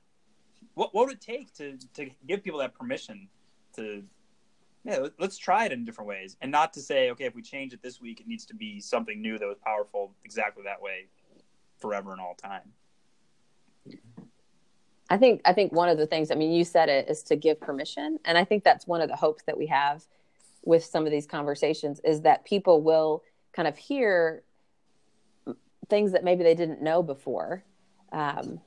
what 0.74 0.94
what 0.94 1.06
would 1.06 1.16
it 1.16 1.20
take 1.20 1.52
to 1.54 1.78
to 1.94 2.10
give 2.26 2.42
people 2.42 2.60
that 2.60 2.74
permission 2.74 3.28
to 3.76 4.02
yeah 4.84 5.06
let's 5.18 5.37
try 5.37 5.66
it 5.66 5.72
in 5.72 5.84
different 5.84 6.08
ways? 6.08 6.37
And 6.40 6.50
not 6.50 6.72
to 6.74 6.80
say 6.80 7.10
okay 7.10 7.24
if 7.24 7.34
we 7.34 7.42
change 7.42 7.74
it 7.74 7.82
this 7.82 8.00
week 8.00 8.20
it 8.20 8.26
needs 8.26 8.46
to 8.46 8.54
be 8.54 8.80
something 8.80 9.20
new 9.20 9.38
that 9.38 9.46
was 9.46 9.58
powerful 9.62 10.14
exactly 10.24 10.62
that 10.64 10.80
way 10.80 11.08
forever 11.78 12.12
and 12.12 12.20
all 12.20 12.34
time 12.34 12.72
I 15.14 15.16
think 15.16 15.42
I 15.44 15.53
think 15.53 15.72
one 15.72 15.88
of 15.88 15.96
the 15.96 16.09
things 16.09 16.33
I 16.33 16.35
mean 16.35 16.50
you 16.50 16.64
said 16.64 16.88
it 16.88 17.09
is 17.09 17.22
to 17.24 17.37
give 17.37 17.61
permission. 17.61 18.18
And 18.24 18.37
I 18.37 18.42
think 18.42 18.64
that's 18.64 18.85
one 18.85 19.00
of 19.00 19.09
the 19.09 19.14
hopes 19.14 19.44
that 19.44 19.57
we 19.57 19.68
have 19.68 20.05
with 20.64 20.85
some 20.85 21.07
of 21.07 21.12
these 21.12 21.24
conversations 21.24 22.00
is 22.03 22.22
that 22.22 22.44
people 22.44 22.83
will 22.83 23.22
kind 23.53 23.68
of 23.68 23.79
hear 23.79 24.42
things 25.88 26.11
that 26.11 26.24
maybe 26.24 26.42
they 26.42 26.57
didn't 26.57 26.83
know 26.83 27.00
before. 27.00 27.62
Um, 28.11 28.61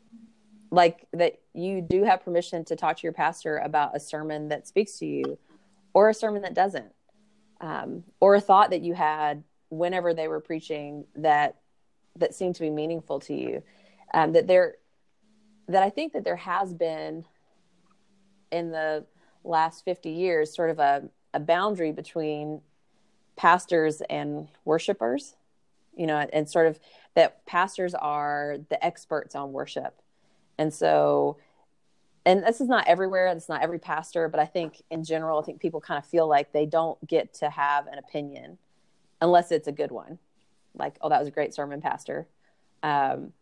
like 0.71 1.05
that 1.11 1.41
you 1.53 1.81
do 1.81 2.05
have 2.05 2.23
permission 2.23 2.63
to 2.65 2.77
talk 2.77 2.95
to 2.95 3.03
your 3.03 3.11
pastor 3.11 3.57
about 3.57 3.93
a 3.93 3.99
sermon 3.99 4.47
that 4.47 4.69
speaks 4.69 4.99
to 4.99 5.05
you 5.05 5.37
or 5.93 6.07
a 6.07 6.13
sermon 6.13 6.43
that 6.43 6.53
doesn't. 6.53 6.93
Um, 7.59 8.05
or 8.21 8.35
a 8.35 8.41
thought 8.41 8.69
that 8.69 8.83
you 8.83 8.93
had 8.93 9.43
whenever 9.67 10.13
they 10.13 10.29
were 10.29 10.39
preaching 10.39 11.07
that 11.17 11.57
that 12.15 12.33
seemed 12.33 12.55
to 12.55 12.61
be 12.61 12.69
meaningful 12.69 13.19
to 13.19 13.33
you. 13.33 13.63
Um, 14.13 14.31
that 14.31 14.47
there 14.47 14.75
that 15.67 15.83
I 15.83 15.89
think 15.89 16.13
that 16.13 16.23
there 16.23 16.37
has 16.37 16.73
been 16.73 17.25
in 18.51 18.71
the 18.71 19.05
last 19.43 19.83
50 19.85 20.09
years 20.09 20.53
sort 20.53 20.69
of 20.69 20.79
a, 20.79 21.09
a 21.33 21.39
boundary 21.39 21.91
between 21.91 22.61
pastors 23.35 24.01
and 24.09 24.47
worshipers, 24.65 25.35
you 25.95 26.07
know, 26.07 26.17
and 26.31 26.49
sort 26.49 26.67
of 26.67 26.79
that 27.15 27.45
pastors 27.45 27.93
are 27.93 28.57
the 28.69 28.83
experts 28.83 29.35
on 29.35 29.51
worship. 29.51 30.01
And 30.57 30.73
so, 30.73 31.37
and 32.25 32.43
this 32.43 32.61
is 32.61 32.67
not 32.67 32.87
everywhere, 32.87 33.27
it's 33.27 33.49
not 33.49 33.61
every 33.61 33.79
pastor, 33.79 34.27
but 34.27 34.39
I 34.39 34.45
think 34.45 34.81
in 34.89 35.03
general, 35.03 35.39
I 35.39 35.43
think 35.43 35.61
people 35.61 35.79
kind 35.79 35.97
of 35.97 36.05
feel 36.05 36.27
like 36.27 36.51
they 36.51 36.65
don't 36.65 37.05
get 37.07 37.33
to 37.35 37.49
have 37.49 37.87
an 37.87 37.99
opinion 37.99 38.57
unless 39.21 39.51
it's 39.51 39.67
a 39.67 39.71
good 39.71 39.91
one. 39.91 40.19
Like, 40.75 40.97
oh, 41.01 41.09
that 41.09 41.19
was 41.19 41.27
a 41.27 41.31
great 41.31 41.53
sermon, 41.53 41.81
pastor. 41.81 42.27
Um, 42.83 43.33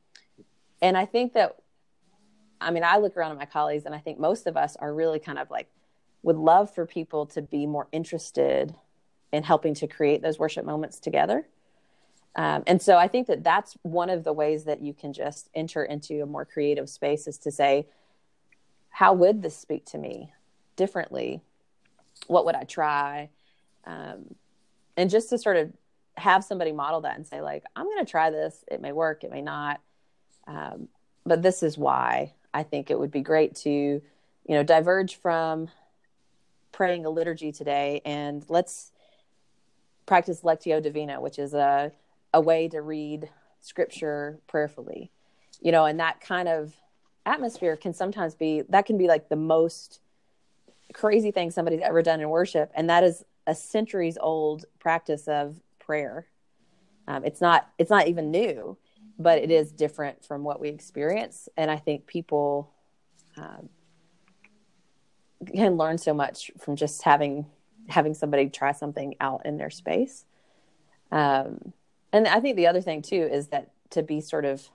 and 0.81 0.97
I 0.97 1.05
think 1.05 1.33
that 1.33 1.57
I 2.61 2.71
mean, 2.71 2.83
I 2.83 2.97
look 2.97 3.17
around 3.17 3.31
at 3.31 3.37
my 3.37 3.45
colleagues 3.45 3.85
and 3.85 3.93
I 3.93 3.99
think 3.99 4.19
most 4.19 4.47
of 4.47 4.57
us 4.57 4.75
are 4.77 4.93
really 4.93 5.19
kind 5.19 5.39
of 5.39 5.49
like 5.51 5.67
would 6.23 6.37
love 6.37 6.73
for 6.73 6.85
people 6.85 7.27
to 7.27 7.41
be 7.41 7.67
more 7.67 7.87
interested 7.91 8.73
in 9.31 9.43
helping 9.43 9.73
to 9.75 9.87
create 9.87 10.21
those 10.21 10.39
worship 10.39 10.65
moments 10.65 10.99
together. 10.99 11.45
Um, 12.35 12.63
and 12.67 12.81
so 12.81 12.97
I 12.97 13.07
think 13.07 13.27
that 13.27 13.43
that's 13.43 13.77
one 13.83 14.09
of 14.09 14.23
the 14.23 14.33
ways 14.33 14.65
that 14.65 14.81
you 14.81 14.93
can 14.93 15.13
just 15.13 15.49
enter 15.53 15.83
into 15.83 16.21
a 16.21 16.25
more 16.25 16.43
creative 16.43 16.89
space 16.89 17.27
is 17.27 17.37
to 17.39 17.51
say, 17.51 17.87
how 18.89 19.13
would 19.13 19.41
this 19.41 19.57
speak 19.57 19.85
to 19.87 19.97
me 19.97 20.33
differently? 20.75 21.41
What 22.27 22.45
would 22.45 22.55
I 22.55 22.63
try? 22.63 23.29
Um, 23.85 24.35
and 24.97 25.09
just 25.09 25.29
to 25.29 25.37
sort 25.37 25.57
of 25.57 25.71
have 26.15 26.43
somebody 26.43 26.71
model 26.71 27.01
that 27.01 27.17
and 27.17 27.27
say, 27.27 27.41
like, 27.41 27.63
I'm 27.75 27.85
going 27.85 28.03
to 28.03 28.09
try 28.09 28.31
this. 28.31 28.63
It 28.69 28.81
may 28.81 28.91
work, 28.91 29.23
it 29.23 29.31
may 29.31 29.41
not. 29.41 29.81
Um, 30.47 30.87
but 31.25 31.41
this 31.41 31.61
is 31.63 31.77
why 31.77 32.33
I 32.55 32.63
think 32.63 32.89
it 32.89 32.97
would 32.97 33.11
be 33.11 33.21
great 33.21 33.53
to, 33.57 33.69
you 33.69 34.01
know, 34.47 34.63
diverge 34.63 35.17
from 35.17 35.69
praying 36.71 37.05
a 37.05 37.09
liturgy 37.09 37.51
today 37.51 38.01
and 38.05 38.45
let's 38.47 38.93
practice 40.05 40.41
Lectio 40.41 40.81
Divina, 40.81 41.19
which 41.19 41.37
is 41.37 41.53
a, 41.53 41.91
a 42.33 42.39
way 42.39 42.69
to 42.69 42.81
read 42.81 43.29
scripture 43.59 44.39
prayerfully. 44.47 45.11
You 45.61 45.73
know, 45.73 45.83
and 45.83 45.99
that 45.99 46.21
kind 46.21 46.47
of 46.47 46.73
atmosphere 47.25 47.75
can 47.75 47.93
sometimes 47.93 48.35
be 48.35 48.61
that 48.69 48.85
can 48.85 48.97
be 48.97 49.07
like 49.07 49.27
the 49.27 49.35
most 49.35 49.99
crazy 50.93 51.31
thing 51.31 51.51
somebody's 51.51 51.81
ever 51.81 52.01
done 52.01 52.21
in 52.21 52.29
worship, 52.29 52.71
and 52.75 52.89
that 52.89 53.03
is 53.03 53.25
a 53.47 53.55
centuries 53.55 54.17
old 54.21 54.65
practice 54.79 55.27
of 55.27 55.59
prayer. 55.79 56.27
Um, 57.07 57.25
it's 57.25 57.41
not 57.41 57.69
it's 57.77 57.89
not 57.89 58.07
even 58.07 58.31
new, 58.31 58.77
but 59.17 59.39
it 59.39 59.51
is 59.51 59.71
different 59.71 60.25
from 60.25 60.43
what 60.43 60.59
we 60.59 60.69
experience. 60.69 61.47
And 61.57 61.71
I 61.71 61.77
think 61.77 62.05
people 62.05 62.71
um, 63.37 63.69
can 65.53 65.77
learn 65.77 65.97
so 65.97 66.13
much 66.13 66.51
from 66.59 66.75
just 66.75 67.03
having 67.03 67.45
having 67.87 68.15
somebody 68.15 68.49
try 68.49 68.71
something 68.71 69.15
out 69.21 69.45
in 69.45 69.57
their 69.57 69.69
space. 69.69 70.25
Um, 71.11 71.73
and 72.11 72.27
I 72.27 72.39
think 72.39 72.55
the 72.55 72.67
other 72.67 72.81
thing 72.81 73.01
too 73.01 73.29
is 73.31 73.49
that 73.49 73.71
to 73.91 74.01
be 74.01 74.21
sort 74.21 74.45
of 74.45 74.67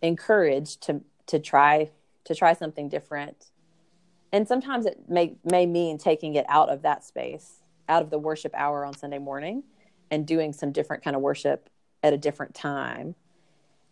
encouraged 0.00 0.82
to 0.82 1.00
to 1.26 1.38
try 1.38 1.90
to 2.24 2.34
try 2.34 2.52
something 2.52 2.88
different. 2.88 3.50
And 4.32 4.48
sometimes 4.48 4.86
it 4.86 5.08
may 5.08 5.34
may 5.44 5.66
mean 5.66 5.98
taking 5.98 6.34
it 6.34 6.46
out 6.48 6.70
of 6.70 6.82
that 6.82 7.04
space, 7.04 7.60
out 7.88 8.02
of 8.02 8.10
the 8.10 8.18
worship 8.18 8.52
hour 8.54 8.84
on 8.84 8.96
Sunday 8.96 9.18
morning 9.18 9.64
and 10.10 10.26
doing 10.26 10.52
some 10.52 10.72
different 10.72 11.02
kind 11.02 11.16
of 11.16 11.22
worship 11.22 11.68
at 12.02 12.12
a 12.12 12.18
different 12.18 12.54
time 12.54 13.14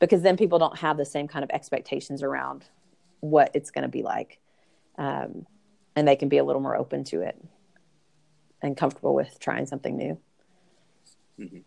because 0.00 0.22
then 0.22 0.36
people 0.36 0.58
don't 0.58 0.78
have 0.78 0.96
the 0.96 1.04
same 1.04 1.28
kind 1.28 1.44
of 1.44 1.50
expectations 1.50 2.22
around 2.22 2.64
what 3.20 3.50
it's 3.54 3.70
going 3.70 3.82
to 3.82 3.88
be 3.88 4.02
like 4.02 4.40
um, 4.98 5.46
and 5.94 6.08
they 6.08 6.16
can 6.16 6.28
be 6.28 6.38
a 6.38 6.44
little 6.44 6.62
more 6.62 6.76
open 6.76 7.04
to 7.04 7.20
it 7.20 7.40
and 8.62 8.76
comfortable 8.76 9.14
with 9.14 9.38
trying 9.38 9.66
something 9.66 9.96
new 9.96 10.18
mm-hmm. 11.38 11.58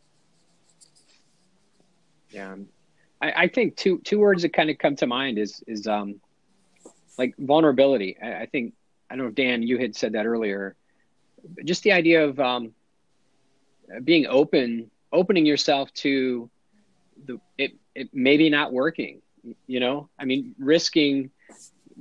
yeah 2.32 2.56
I, 3.22 3.32
I, 3.44 3.48
think 3.48 3.78
two 3.78 4.00
two 4.00 4.20
words 4.20 4.42
that 4.42 4.54
kind 4.54 4.70
of 4.70 4.78
come 4.78 4.96
to 4.98 5.08
mind 5.08 5.38
is 5.38 5.64
is 5.68 5.88
um 5.88 6.20
like 7.18 7.36
vulnerability 7.38 8.18
I, 8.22 8.42
I 8.42 8.46
think 8.48 8.74
i 9.10 9.16
don't 9.16 9.26
know 9.26 9.30
if 9.30 9.36
dan 9.36 9.64
you 9.64 9.78
had 9.78 9.96
said 9.96 10.14
that 10.14 10.26
earlier 10.26 10.76
just 11.66 11.84
the 11.84 11.92
idea 11.92 12.26
of 12.26 12.40
um, 12.40 12.74
being 14.04 14.28
open 14.28 14.90
opening 15.12 15.46
yourself 15.46 15.94
to 15.94 16.50
the 17.26 17.40
it 17.58 17.74
it 17.96 18.10
maybe 18.14 18.50
not 18.50 18.74
working 18.74 19.22
you 19.68 19.80
know? 19.80 20.10
I 20.18 20.26
mean 20.26 20.56
risking 20.58 21.32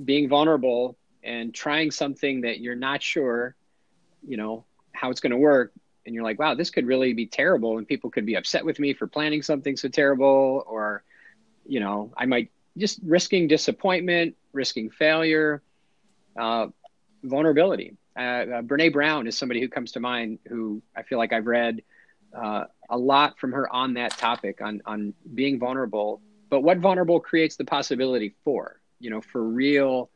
being 0.05 0.29
vulnerable 0.29 0.97
and 1.23 1.55
trying 1.55 1.91
something 1.91 2.43
that 2.43 2.61
you're 2.61 2.75
not 2.75 3.03
sure 3.03 3.55
you 4.27 4.37
know 4.37 4.65
how 4.93 5.11
it's 5.11 5.21
going 5.21 5.33
to 5.33 5.37
work. 5.37 5.73
And 6.05 6.15
you're 6.15 6.25
like 6.25 6.39
wow 6.39 6.55
this 6.55 6.71
could 6.71 6.87
really 6.87 7.13
be 7.13 7.27
terrible 7.27 7.79
and 7.79 7.87
people 7.87 8.11
could 8.11 8.27
be 8.27 8.35
upset 8.35 8.65
with 8.65 8.81
me 8.81 8.93
for 8.93 9.07
planning 9.07 9.43
something 9.43 9.77
so 9.77 9.89
terrible 9.89 10.65
or 10.67 11.05
you 11.65 11.79
know 11.79 12.13
i 12.17 12.27
might 12.27 12.51
just 12.77 12.99
risking 13.05 13.47
disappointment 13.47 14.35
risking 14.53 14.91
failure 14.91 15.63
uh, 16.37 16.67
vulnerability. 17.23 17.97
Uh, 18.17 18.21
uh, 18.21 18.63
brene 18.63 18.93
brown 18.93 19.29
is 19.29 19.39
somebody 19.39 19.61
who 19.61 19.69
comes 19.69 19.93
to 19.93 20.01
mind 20.01 20.41
who 20.49 20.83
i 20.97 21.05
feel 21.05 21.19
like 21.19 21.33
i've 21.33 21.47
read 21.47 21.83
uh, 22.37 22.65
a 22.93 22.99
lot 22.99 23.39
from 23.39 23.53
her 23.53 23.73
on 23.75 23.95
that 23.95 24.13
topic 24.13 24.61
on 24.63 24.81
on 24.87 25.13
being 25.35 25.59
vulnerable 25.59 26.21
but 26.49 26.63
what 26.63 26.79
vulnerable 26.79 27.19
creates 27.19 27.57
the 27.57 27.65
possibility 27.65 28.35
for 28.45 28.81
you 29.01 29.11
know 29.11 29.21
for 29.21 29.43
real 29.43 30.11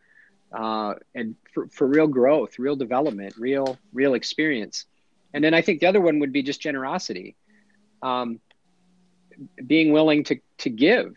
uh, 0.53 0.95
and 1.15 1.35
for, 1.53 1.69
for 1.69 1.87
real 1.87 2.07
growth, 2.07 2.59
real 2.59 2.77
development, 2.77 3.35
real 3.37 3.79
real 3.93 4.15
experience. 4.15 4.87
And 5.35 5.43
then 5.45 5.55
I 5.55 5.61
think 5.61 5.81
the 5.81 5.87
other 5.87 6.01
one 6.01 6.19
would 6.21 6.33
be 6.33 6.43
just 6.43 6.61
generosity, 6.61 7.37
um, 8.03 8.41
being 9.67 9.93
willing 9.93 10.25
to 10.25 10.39
to 10.59 10.71
give, 10.71 11.15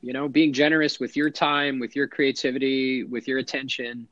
you 0.00 0.12
know, 0.12 0.28
being 0.28 0.52
generous 0.52 0.98
with 1.00 1.16
your 1.16 1.30
time, 1.30 1.78
with 1.80 1.96
your 1.96 2.06
creativity, 2.06 3.04
with 3.04 3.28
your 3.28 3.38
attention, 3.38 4.08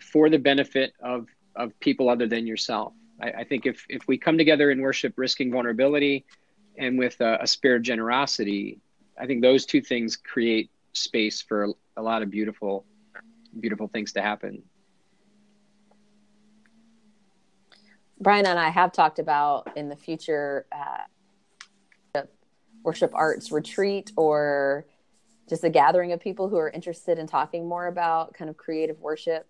for 0.00 0.30
the 0.30 0.38
benefit 0.38 0.92
of 1.02 1.26
of 1.56 1.78
people 1.80 2.08
other 2.08 2.26
than 2.26 2.46
yourself. 2.46 2.92
I, 3.20 3.30
I 3.30 3.44
think 3.44 3.66
if 3.66 3.84
if 3.88 4.06
we 4.06 4.18
come 4.18 4.38
together 4.38 4.70
in 4.70 4.80
worship, 4.80 5.14
risking 5.16 5.50
vulnerability, 5.50 6.24
and 6.76 6.98
with 6.98 7.20
a, 7.20 7.38
a 7.40 7.46
spirit 7.46 7.76
of 7.78 7.82
generosity, 7.82 8.80
I 9.18 9.26
think 9.26 9.42
those 9.42 9.66
two 9.66 9.80
things 9.80 10.16
create 10.16 10.70
space 10.92 11.42
for 11.42 11.64
a, 11.64 11.72
a 11.96 12.02
lot 12.02 12.22
of 12.22 12.30
beautiful 12.30 12.84
beautiful 13.60 13.88
things 13.88 14.12
to 14.12 14.22
happen. 14.22 14.62
Brian 18.20 18.46
and 18.46 18.58
I 18.58 18.70
have 18.70 18.92
talked 18.92 19.20
about 19.20 19.76
in 19.76 19.88
the 19.88 19.96
future 19.96 20.66
uh, 20.72 21.04
worship 22.82 23.12
arts 23.14 23.52
retreat 23.52 24.12
or 24.16 24.86
just 25.48 25.64
a 25.64 25.70
gathering 25.70 26.12
of 26.12 26.20
people 26.20 26.48
who 26.48 26.56
are 26.56 26.70
interested 26.70 27.18
in 27.18 27.26
talking 27.26 27.66
more 27.66 27.86
about 27.86 28.34
kind 28.34 28.50
of 28.50 28.56
creative 28.56 28.98
worship. 29.00 29.46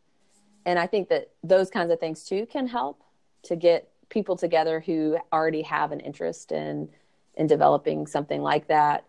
And 0.67 0.79
I 0.79 0.87
think 0.87 1.09
that 1.09 1.31
those 1.43 1.71
kinds 1.71 1.91
of 1.91 1.99
things 1.99 2.25
too 2.25 2.47
can 2.47 2.67
help 2.67 3.03
to 3.49 3.57
get 3.57 3.89
people 4.09 4.37
together 4.37 4.81
who 4.81 5.19
already 5.33 5.63
have 5.63 5.93
an 5.93 6.01
interest 6.01 6.53
in 6.53 6.89
in 7.35 7.47
developing 7.47 8.07
something 8.07 8.43
like 8.43 8.67
that 8.69 9.05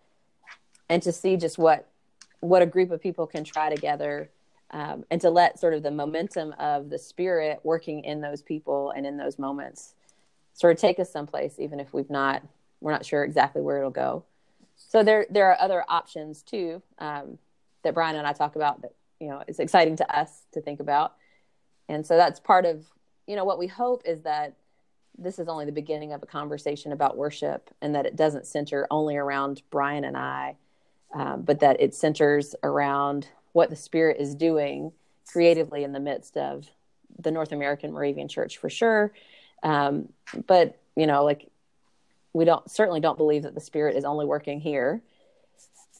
and 0.88 1.02
to 1.02 1.12
see 1.12 1.36
just 1.36 1.58
what 1.58 1.86
what 2.40 2.62
a 2.62 2.66
group 2.66 2.90
of 2.90 3.00
people 3.00 3.26
can 3.26 3.44
try 3.44 3.72
together 3.74 4.30
um, 4.72 5.04
and 5.10 5.20
to 5.20 5.30
let 5.30 5.58
sort 5.58 5.74
of 5.74 5.82
the 5.82 5.90
momentum 5.90 6.54
of 6.58 6.90
the 6.90 6.98
spirit 6.98 7.60
working 7.64 8.04
in 8.04 8.20
those 8.20 8.40
people 8.40 8.92
and 8.96 9.06
in 9.06 9.16
those 9.16 9.38
moments 9.38 9.94
sort 10.52 10.74
of 10.74 10.80
take 10.80 10.98
us 10.98 11.10
someplace 11.10 11.58
even 11.58 11.80
if 11.80 11.92
we've 11.92 12.10
not 12.10 12.42
we're 12.80 12.92
not 12.92 13.04
sure 13.04 13.24
exactly 13.24 13.60
where 13.60 13.78
it'll 13.78 13.90
go. 13.90 14.24
So 14.76 15.02
there 15.02 15.26
there 15.30 15.50
are 15.50 15.60
other 15.60 15.84
options 15.88 16.42
too 16.42 16.82
um, 16.98 17.38
that 17.82 17.94
brian 17.94 18.16
and 18.16 18.26
i 18.26 18.32
talk 18.32 18.56
about 18.56 18.82
that 18.82 18.92
you 19.18 19.28
know 19.28 19.42
it's 19.48 19.58
exciting 19.58 19.96
to 19.96 20.16
us 20.16 20.46
to 20.52 20.60
think 20.60 20.80
about. 20.80 21.14
And 21.88 22.06
so 22.06 22.16
that's 22.16 22.38
part 22.38 22.66
of 22.66 22.86
you 23.30 23.36
know 23.36 23.44
what 23.44 23.58
we 23.58 23.66
hope 23.66 24.02
is 24.04 24.22
that 24.22 24.54
this 25.16 25.38
is 25.38 25.48
only 25.48 25.64
the 25.64 25.72
beginning 25.72 26.12
of 26.12 26.22
a 26.22 26.26
conversation 26.26 26.92
about 26.92 27.16
worship 27.16 27.70
and 27.80 27.94
that 27.94 28.06
it 28.06 28.16
doesn't 28.16 28.46
center 28.46 28.86
only 28.90 29.16
around 29.16 29.62
brian 29.70 30.04
and 30.04 30.16
i 30.16 30.56
um, 31.12 31.42
but 31.42 31.60
that 31.60 31.80
it 31.80 31.94
centers 31.94 32.54
around 32.62 33.28
what 33.52 33.70
the 33.70 33.76
Spirit 33.76 34.18
is 34.20 34.34
doing 34.34 34.92
creatively 35.26 35.84
in 35.84 35.92
the 35.92 36.00
midst 36.00 36.36
of 36.36 36.68
the 37.18 37.30
North 37.30 37.52
American 37.52 37.92
Moravian 37.92 38.28
Church 38.28 38.58
for 38.58 38.70
sure. 38.70 39.12
Um, 39.62 40.08
but 40.46 40.78
you 40.96 41.06
know, 41.06 41.24
like 41.24 41.50
we 42.32 42.44
don't 42.44 42.68
certainly 42.70 43.00
don't 43.00 43.18
believe 43.18 43.42
that 43.42 43.54
the 43.54 43.60
Spirit 43.60 43.96
is 43.96 44.04
only 44.04 44.26
working 44.26 44.60
here. 44.60 45.02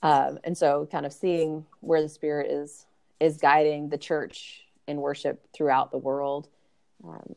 Um, 0.03 0.39
and 0.45 0.57
so, 0.57 0.89
kind 0.91 1.05
of 1.05 1.13
seeing 1.13 1.67
where 1.81 2.01
the 2.01 2.09
Spirit 2.09 2.51
is 2.51 2.87
is 3.19 3.37
guiding 3.37 3.89
the 3.89 3.99
church 3.99 4.65
in 4.87 4.99
worship 4.99 5.45
throughout 5.53 5.91
the 5.91 5.99
world, 5.99 6.49
um, 7.05 7.35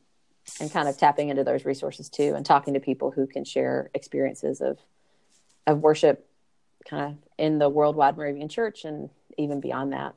and 0.59 0.71
kind 0.71 0.87
of 0.87 0.97
tapping 0.97 1.29
into 1.29 1.43
those 1.43 1.65
resources 1.65 2.09
too, 2.09 2.33
and 2.35 2.45
talking 2.45 2.73
to 2.73 2.79
people 2.79 3.11
who 3.11 3.27
can 3.27 3.45
share 3.45 3.89
experiences 3.93 4.61
of 4.61 4.79
of 5.65 5.79
worship, 5.79 6.27
kind 6.87 7.13
of 7.13 7.29
in 7.37 7.59
the 7.59 7.69
worldwide 7.69 8.17
Moravian 8.17 8.49
Church 8.49 8.83
and 8.85 9.09
even 9.37 9.59
beyond 9.59 9.93
that 9.93 10.15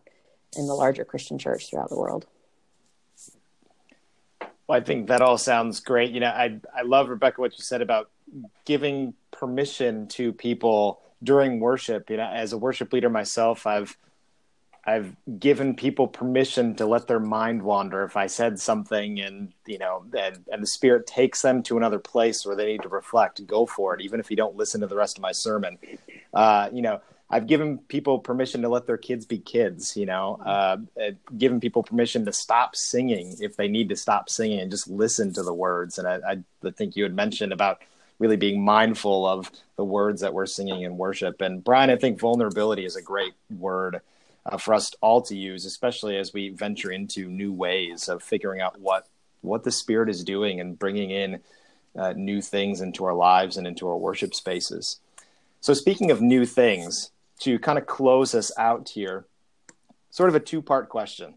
in 0.57 0.67
the 0.67 0.75
larger 0.75 1.05
Christian 1.05 1.39
church 1.39 1.71
throughout 1.71 1.89
the 1.89 1.99
world. 1.99 2.27
Well, 4.67 4.79
I 4.79 4.83
think 4.83 5.09
that 5.09 5.23
all 5.23 5.39
sounds 5.39 5.81
great. 5.81 6.11
You 6.11 6.21
know, 6.21 6.29
I 6.29 6.59
I 6.77 6.83
love 6.83 7.09
Rebecca 7.09 7.41
what 7.41 7.57
you 7.57 7.63
said 7.63 7.83
about 7.83 8.11
giving 8.65 9.15
permission 9.31 10.09
to 10.09 10.33
people 10.33 11.01
during 11.23 11.61
worship. 11.61 12.11
You 12.11 12.17
know, 12.17 12.29
as 12.29 12.53
a 12.53 12.59
worship 12.59 12.93
leader 12.93 13.09
myself, 13.09 13.67
I've 13.67 13.97
I've 14.87 15.17
given 15.41 15.75
people 15.75 16.07
permission 16.07 16.77
to 16.77 16.87
let 16.87 17.09
their 17.09 17.19
mind 17.19 17.63
wander 17.63 18.05
if 18.05 18.17
I 18.17 18.29
said 18.29 18.61
something 18.61 19.21
and 19.21 19.53
you 19.67 19.79
know 19.79 20.05
and, 20.17 20.45
and 20.51 20.63
the 20.63 20.67
spirit 20.67 21.07
takes 21.07 21.43
them 21.43 21.63
to 21.65 21.77
another 21.77 21.99
place 21.99 22.47
where 22.47 22.55
they 22.55 22.67
need 22.67 22.83
to 22.83 22.89
reflect, 22.89 23.45
go 23.47 23.67
for 23.67 23.95
it, 23.95 24.01
even 24.01 24.21
if 24.21 24.31
you 24.31 24.37
don't 24.37 24.57
listen 24.57 24.81
to 24.83 24.87
the 24.87 24.97
rest 24.97 25.19
of 25.19 25.23
my 25.23 25.33
sermon. 25.33 25.79
Uh, 26.33 26.69
you 26.73 26.83
know, 26.83 27.01
I've 27.29 27.49
given 27.49 27.79
people 27.79 28.21
permission 28.21 28.63
to 28.63 28.69
let 28.69 28.87
their 28.87 28.97
kids 28.97 29.27
be 29.27 29.39
kids, 29.39 29.97
you 29.97 30.07
know, 30.07 30.39
uh, 30.47 30.77
given 31.37 31.59
people 31.59 31.83
permission 31.83 32.25
to 32.27 32.33
stop 32.33 32.77
singing 32.77 33.37
if 33.41 33.57
they 33.57 33.67
need 33.67 33.89
to 33.89 33.97
stop 33.97 34.31
singing 34.31 34.61
and 34.61 34.71
just 34.71 34.89
listen 34.89 35.33
to 35.33 35.43
the 35.43 35.53
words. 35.55 35.99
And 35.99 36.07
I, 36.07 36.21
I 36.65 36.71
think 36.71 36.95
you 36.95 37.03
had 37.03 37.15
mentioned 37.15 37.53
about 37.53 37.83
really 38.21 38.37
being 38.37 38.65
mindful 38.65 39.27
of 39.27 39.51
the 39.77 39.85
words 39.85 40.21
that 40.21 40.33
we're 40.33 40.47
singing 40.47 40.83
in 40.83 40.97
worship. 40.97 41.41
And 41.41 41.63
Brian, 41.63 41.91
I 41.91 41.97
think 41.97 42.21
vulnerability 42.21 42.85
is 42.85 42.95
a 42.95 43.03
great 43.03 43.35
word 43.59 44.01
uh, 44.47 44.57
for 44.57 44.75
us 44.75 44.93
all 45.01 45.23
to 45.23 45.37
use, 45.37 45.65
especially 45.65 46.17
as 46.17 46.33
we 46.33 46.51
venture 46.51 46.91
into 46.91 47.29
new 47.29 47.53
ways 47.53 48.09
of 48.09 48.23
figuring 48.23 48.61
out 48.61 48.81
what 48.81 49.07
what 49.43 49.65
the 49.65 49.71
Spirit 49.71 50.09
is 50.09 50.25
doing 50.25 50.61
and 50.61 50.79
bringing 50.79 51.11
in 51.11 51.41
uh, 51.97 52.13
new 52.17 52.41
things 52.41 52.81
into 52.81 53.05
our 53.05 53.15
lives 53.15 53.57
and 53.57 53.67
into 53.67 53.89
our 53.89 53.97
worship 53.97 54.35
spaces. 54.35 54.99
So, 55.61 55.75
speaking 55.75 56.11
of 56.11 56.21
new 56.21 56.47
things, 56.47 57.11
to 57.41 57.59
kind 57.59 57.79
of 57.79 57.87
close 57.87 58.35
us 58.35 58.51
out 58.57 58.89
here, 58.89 59.27
sort 60.11 60.29
of 60.29 60.35
a 60.35 60.41
two 60.41 60.63
part 60.63 60.89
question. 60.89 61.35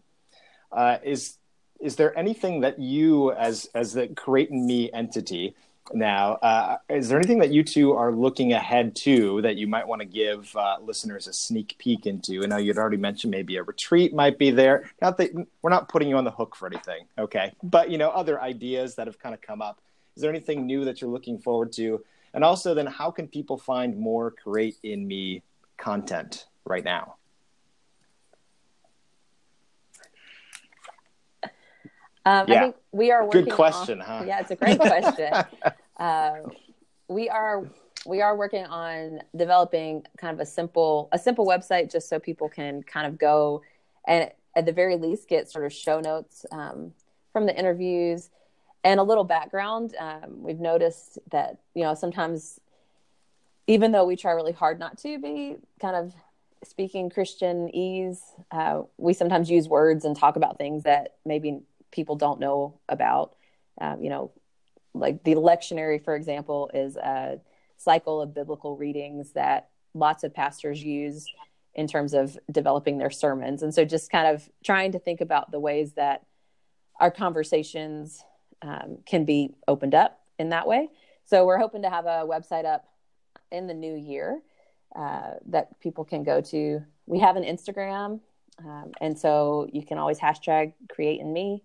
Uh, 0.72 0.98
is 1.02 1.36
is 1.80 1.96
there 1.96 2.16
anything 2.16 2.60
that 2.60 2.78
you, 2.78 3.32
as 3.32 3.68
as 3.74 3.94
the 3.94 4.08
Create 4.08 4.50
in 4.50 4.66
Me 4.66 4.90
entity 4.92 5.54
now, 5.92 6.34
uh, 6.34 6.78
is 6.88 7.08
there 7.08 7.18
anything 7.18 7.38
that 7.38 7.50
you 7.50 7.62
two 7.62 7.92
are 7.92 8.12
looking 8.12 8.52
ahead 8.52 8.94
to 8.96 9.42
that 9.42 9.56
you 9.56 9.66
might 9.66 9.86
want 9.86 10.00
to 10.00 10.06
give 10.06 10.54
uh, 10.56 10.76
listeners 10.80 11.26
a 11.26 11.32
sneak 11.32 11.76
peek 11.78 12.06
into? 12.06 12.42
I 12.42 12.46
know 12.46 12.56
you'd 12.56 12.78
already 12.78 12.96
mentioned 12.96 13.30
maybe 13.30 13.56
a 13.56 13.62
retreat 13.62 14.14
might 14.14 14.38
be 14.38 14.50
there. 14.50 14.90
Not 15.00 15.16
that 15.18 15.30
we're 15.62 15.70
not 15.70 15.88
putting 15.88 16.08
you 16.08 16.16
on 16.16 16.24
the 16.24 16.30
hook 16.30 16.56
for 16.56 16.66
anything, 16.66 17.06
okay? 17.18 17.52
But 17.62 17.90
you 17.90 17.98
know, 17.98 18.10
other 18.10 18.40
ideas 18.40 18.96
that 18.96 19.06
have 19.06 19.18
kind 19.18 19.34
of 19.34 19.40
come 19.40 19.62
up. 19.62 19.80
Is 20.16 20.22
there 20.22 20.30
anything 20.30 20.66
new 20.66 20.84
that 20.84 21.00
you're 21.00 21.10
looking 21.10 21.38
forward 21.38 21.72
to? 21.72 22.04
And 22.34 22.44
also, 22.44 22.74
then, 22.74 22.86
how 22.86 23.10
can 23.10 23.26
people 23.26 23.58
find 23.58 23.98
more 23.98 24.30
Create 24.30 24.76
in 24.82 25.06
Me 25.06 25.42
content 25.76 26.46
right 26.64 26.84
now? 26.84 27.16
Um, 32.26 32.46
yeah. 32.48 32.54
I 32.54 32.60
think 32.60 32.76
we 32.92 33.10
are 33.10 33.24
working. 33.24 33.44
Good 33.44 33.52
question, 33.52 34.00
on, 34.00 34.06
huh? 34.06 34.24
Yeah, 34.26 34.40
it's 34.40 34.50
a 34.50 34.56
great 34.56 34.78
question. 34.78 35.32
uh, 35.96 36.34
we 37.08 37.28
are 37.28 37.64
we 38.06 38.22
are 38.22 38.36
working 38.36 38.64
on 38.64 39.20
developing 39.36 40.04
kind 40.16 40.34
of 40.34 40.40
a 40.40 40.46
simple 40.46 41.08
a 41.12 41.18
simple 41.18 41.46
website 41.46 41.90
just 41.90 42.08
so 42.08 42.18
people 42.18 42.48
can 42.48 42.82
kind 42.82 43.06
of 43.06 43.18
go 43.18 43.62
and 44.06 44.30
at 44.56 44.66
the 44.66 44.72
very 44.72 44.96
least 44.96 45.28
get 45.28 45.50
sort 45.50 45.64
of 45.64 45.72
show 45.72 46.00
notes 46.00 46.44
um, 46.50 46.92
from 47.32 47.46
the 47.46 47.56
interviews 47.56 48.30
and 48.82 48.98
a 48.98 49.02
little 49.02 49.24
background. 49.24 49.94
Um, 49.98 50.42
we've 50.42 50.60
noticed 50.60 51.18
that 51.30 51.58
you 51.74 51.82
know 51.82 51.94
sometimes 51.94 52.60
even 53.66 53.92
though 53.92 54.04
we 54.04 54.16
try 54.16 54.32
really 54.32 54.52
hard 54.52 54.78
not 54.78 54.98
to 54.98 55.18
be 55.18 55.56
kind 55.80 55.96
of 55.96 56.12
speaking 56.64 57.08
Christianese, 57.08 58.18
uh, 58.50 58.82
we 58.98 59.12
sometimes 59.12 59.50
use 59.50 59.68
words 59.68 60.04
and 60.04 60.16
talk 60.16 60.36
about 60.36 60.58
things 60.58 60.82
that 60.82 61.14
maybe 61.24 61.60
people 61.90 62.16
don't 62.16 62.40
know 62.40 62.80
about. 62.88 63.34
Um, 63.80 64.02
you 64.02 64.10
know, 64.10 64.32
like 64.94 65.22
the 65.24 65.34
lectionary, 65.34 66.02
for 66.02 66.14
example, 66.14 66.70
is 66.74 66.96
a 66.96 67.40
cycle 67.76 68.20
of 68.20 68.34
biblical 68.34 68.76
readings 68.76 69.32
that 69.32 69.68
lots 69.94 70.24
of 70.24 70.34
pastors 70.34 70.82
use 70.82 71.26
in 71.74 71.86
terms 71.86 72.14
of 72.14 72.38
developing 72.50 72.98
their 72.98 73.10
sermons. 73.10 73.62
And 73.62 73.74
so 73.74 73.84
just 73.84 74.10
kind 74.10 74.26
of 74.26 74.48
trying 74.64 74.92
to 74.92 74.98
think 74.98 75.20
about 75.20 75.50
the 75.50 75.60
ways 75.60 75.92
that 75.94 76.26
our 76.98 77.10
conversations 77.10 78.22
um, 78.62 78.98
can 79.06 79.24
be 79.24 79.54
opened 79.66 79.94
up 79.94 80.20
in 80.38 80.50
that 80.50 80.66
way. 80.66 80.88
So 81.24 81.46
we're 81.46 81.58
hoping 81.58 81.82
to 81.82 81.90
have 81.90 82.06
a 82.06 82.26
website 82.26 82.64
up 82.64 82.86
in 83.52 83.66
the 83.66 83.74
new 83.74 83.94
year 83.94 84.40
uh, 84.94 85.34
that 85.46 85.80
people 85.80 86.04
can 86.04 86.24
go 86.24 86.40
to. 86.40 86.82
We 87.06 87.20
have 87.20 87.36
an 87.36 87.44
Instagram, 87.44 88.20
um, 88.58 88.92
and 89.00 89.18
so 89.18 89.68
you 89.72 89.84
can 89.84 89.98
always 89.98 90.18
hashtag 90.18 90.74
create 90.88 91.20
in 91.20 91.32
me 91.32 91.62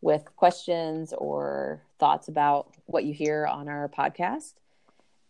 with 0.00 0.24
questions 0.36 1.12
or 1.16 1.82
thoughts 1.98 2.28
about 2.28 2.74
what 2.86 3.04
you 3.04 3.12
hear 3.12 3.46
on 3.46 3.68
our 3.68 3.88
podcast. 3.88 4.54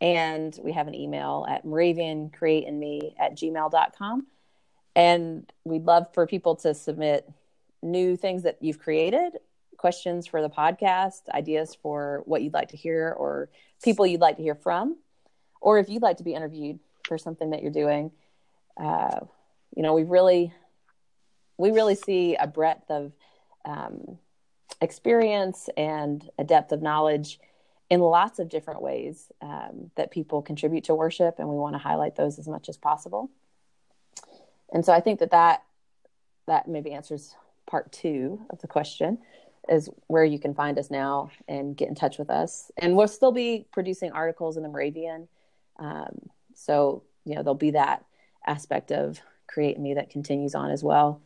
And 0.01 0.57
we 0.63 0.73
have 0.73 0.89
an 0.89 0.95
email 0.95 1.47
at 1.49 1.65
Moravian 1.65 2.31
create 2.31 2.67
in 2.67 2.79
me 2.79 3.15
at 3.19 3.37
gmail.com. 3.37 4.27
And 4.95 5.51
we'd 5.65 5.85
love 5.85 6.13
for 6.13 6.27
people 6.27 6.57
to 6.57 6.75
submit 6.75 7.31
new 7.83 8.17
things 8.17 8.43
that 8.43 8.59
you've 8.61 8.79
created, 8.79 9.39
questions 9.77 10.27
for 10.27 10.43
the 10.43 10.51
podcast, 10.51 11.29
ideas 11.33 11.77
for 11.81 12.23
what 12.27 12.43
you'd 12.43 12.53
like 12.53 12.69
to 12.71 12.77
hear, 12.77 13.15
or 13.17 13.49
people 13.83 14.07
you'd 14.07 14.21
like 14.21 14.37
to 14.37 14.43
hear 14.43 14.55
from 14.55 14.97
or 15.61 15.79
if 15.79 15.89
you'd 15.89 16.03
like 16.03 16.19
to 16.19 16.25
be 16.25 16.35
interviewed 16.35 16.79
for 17.07 17.19
something 17.19 17.51
that 17.51 17.63
you're 17.63 17.73
doing, 17.73 18.11
uh, 18.77 19.21
you 19.75 19.83
know, 19.83 19.95
we've 19.95 20.09
really 20.09 20.53
we 21.57 21.71
really 21.73 21.97
see 21.97 22.37
a 22.37 22.47
breadth 22.47 22.89
of 22.91 23.13
um, 23.65 24.19
experience 24.81 25.69
and 25.77 26.29
a 26.39 26.45
depth 26.45 26.73
of 26.73 26.83
knowledge 26.83 27.41
in 27.91 28.01
lots 28.01 28.39
of 28.39 28.49
different 28.49 28.83
ways 28.83 29.33
um, 29.41 29.91
that 29.97 30.11
people 30.11 30.43
contribute 30.43 30.85
to 30.85 30.95
worship, 30.95 31.39
and 31.39 31.49
we 31.49 31.57
want 31.57 31.75
to 31.75 31.79
highlight 31.79 32.17
those 32.17 32.39
as 32.39 32.47
much 32.47 32.69
as 32.69 32.77
possible. 32.77 33.31
And 34.73 34.85
so 34.85 34.93
I 34.93 35.01
think 35.01 35.21
that 35.21 35.31
that 35.31 35.63
that 36.47 36.69
maybe 36.69 36.93
answers 36.93 37.35
part 37.67 37.93
two 37.93 38.41
of 38.51 38.61
the 38.61 38.69
question 38.69 39.19
is 39.69 39.91
where 40.07 40.25
you 40.25 40.39
can 40.39 40.55
find 40.55 40.79
us 40.79 40.91
now 40.91 41.31
and 41.47 41.77
get 41.77 41.89
in 41.89 41.95
touch 41.95 42.19
with 42.19 42.31
us. 42.31 42.71
And 42.79 42.97
we'll 42.97 43.09
still 43.09 43.33
be 43.33 43.67
producing 43.71 44.13
articles 44.13 44.57
in 44.57 44.63
the 44.63 44.69
Moravian. 44.71 45.29
Um, 45.79 46.31
so, 46.55 47.03
you 47.25 47.35
know, 47.35 47.43
there'll 47.43 47.55
be 47.55 47.73
that 47.73 48.05
aspect 48.47 48.91
of 48.91 49.21
Create 49.47 49.79
Me 49.79 49.95
that 49.95 50.09
continues 50.09 50.55
on 50.55 50.71
as 50.71 50.83
well. 50.83 51.21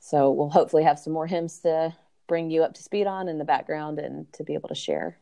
So 0.00 0.30
we'll 0.30 0.48
hopefully 0.48 0.84
have 0.84 0.98
some 0.98 1.12
more 1.12 1.26
hymns 1.26 1.58
to 1.60 1.94
bring 2.26 2.50
you 2.50 2.62
up 2.62 2.74
to 2.74 2.82
speed 2.82 3.06
on 3.06 3.28
in 3.28 3.38
the 3.38 3.44
background 3.44 3.98
and 3.98 4.32
to 4.34 4.44
be 4.44 4.54
able 4.54 4.68
to 4.68 4.74
share. 4.74 5.18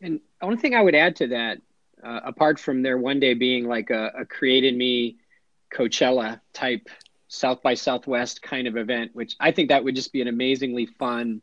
And 0.00 0.20
only 0.40 0.56
thing 0.56 0.74
I 0.74 0.82
would 0.82 0.94
add 0.94 1.16
to 1.16 1.28
that, 1.28 1.58
uh, 2.02 2.20
apart 2.24 2.58
from 2.58 2.82
there 2.82 2.96
one 2.96 3.20
day 3.20 3.34
being 3.34 3.66
like 3.66 3.90
a, 3.90 4.12
a 4.20 4.24
Create 4.24 4.64
in 4.64 4.78
Me 4.78 5.16
Coachella 5.74 6.40
type 6.52 6.88
South 7.28 7.62
by 7.62 7.74
Southwest 7.74 8.42
kind 8.42 8.66
of 8.66 8.76
event, 8.76 9.14
which 9.14 9.36
I 9.38 9.52
think 9.52 9.68
that 9.68 9.84
would 9.84 9.94
just 9.94 10.12
be 10.12 10.22
an 10.22 10.28
amazingly 10.28 10.86
fun, 10.86 11.42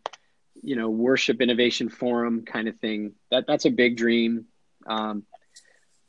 you 0.62 0.76
know, 0.76 0.90
worship 0.90 1.42
innovation 1.42 1.88
forum 1.88 2.44
kind 2.46 2.68
of 2.68 2.78
thing. 2.80 3.14
That 3.32 3.46
that's 3.48 3.66
a 3.66 3.70
big 3.70 3.96
dream. 3.96 4.46
Um, 4.86 5.24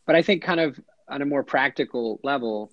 but 0.07 0.17
I 0.17 0.23
think 0.23 0.43
kind 0.43 0.61
of 0.61 0.81
on 1.09 1.23
a 1.23 1.27
more 1.27 1.43
practical 1.43 2.19
level, 2.23 2.73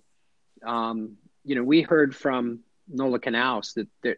um, 0.65 1.17
you 1.43 1.55
know, 1.55 1.63
we 1.63 1.81
heard 1.81 2.15
from 2.15 2.61
Nola 2.87 3.19
Knouse 3.19 3.73
that 3.73 3.87
there, 4.01 4.17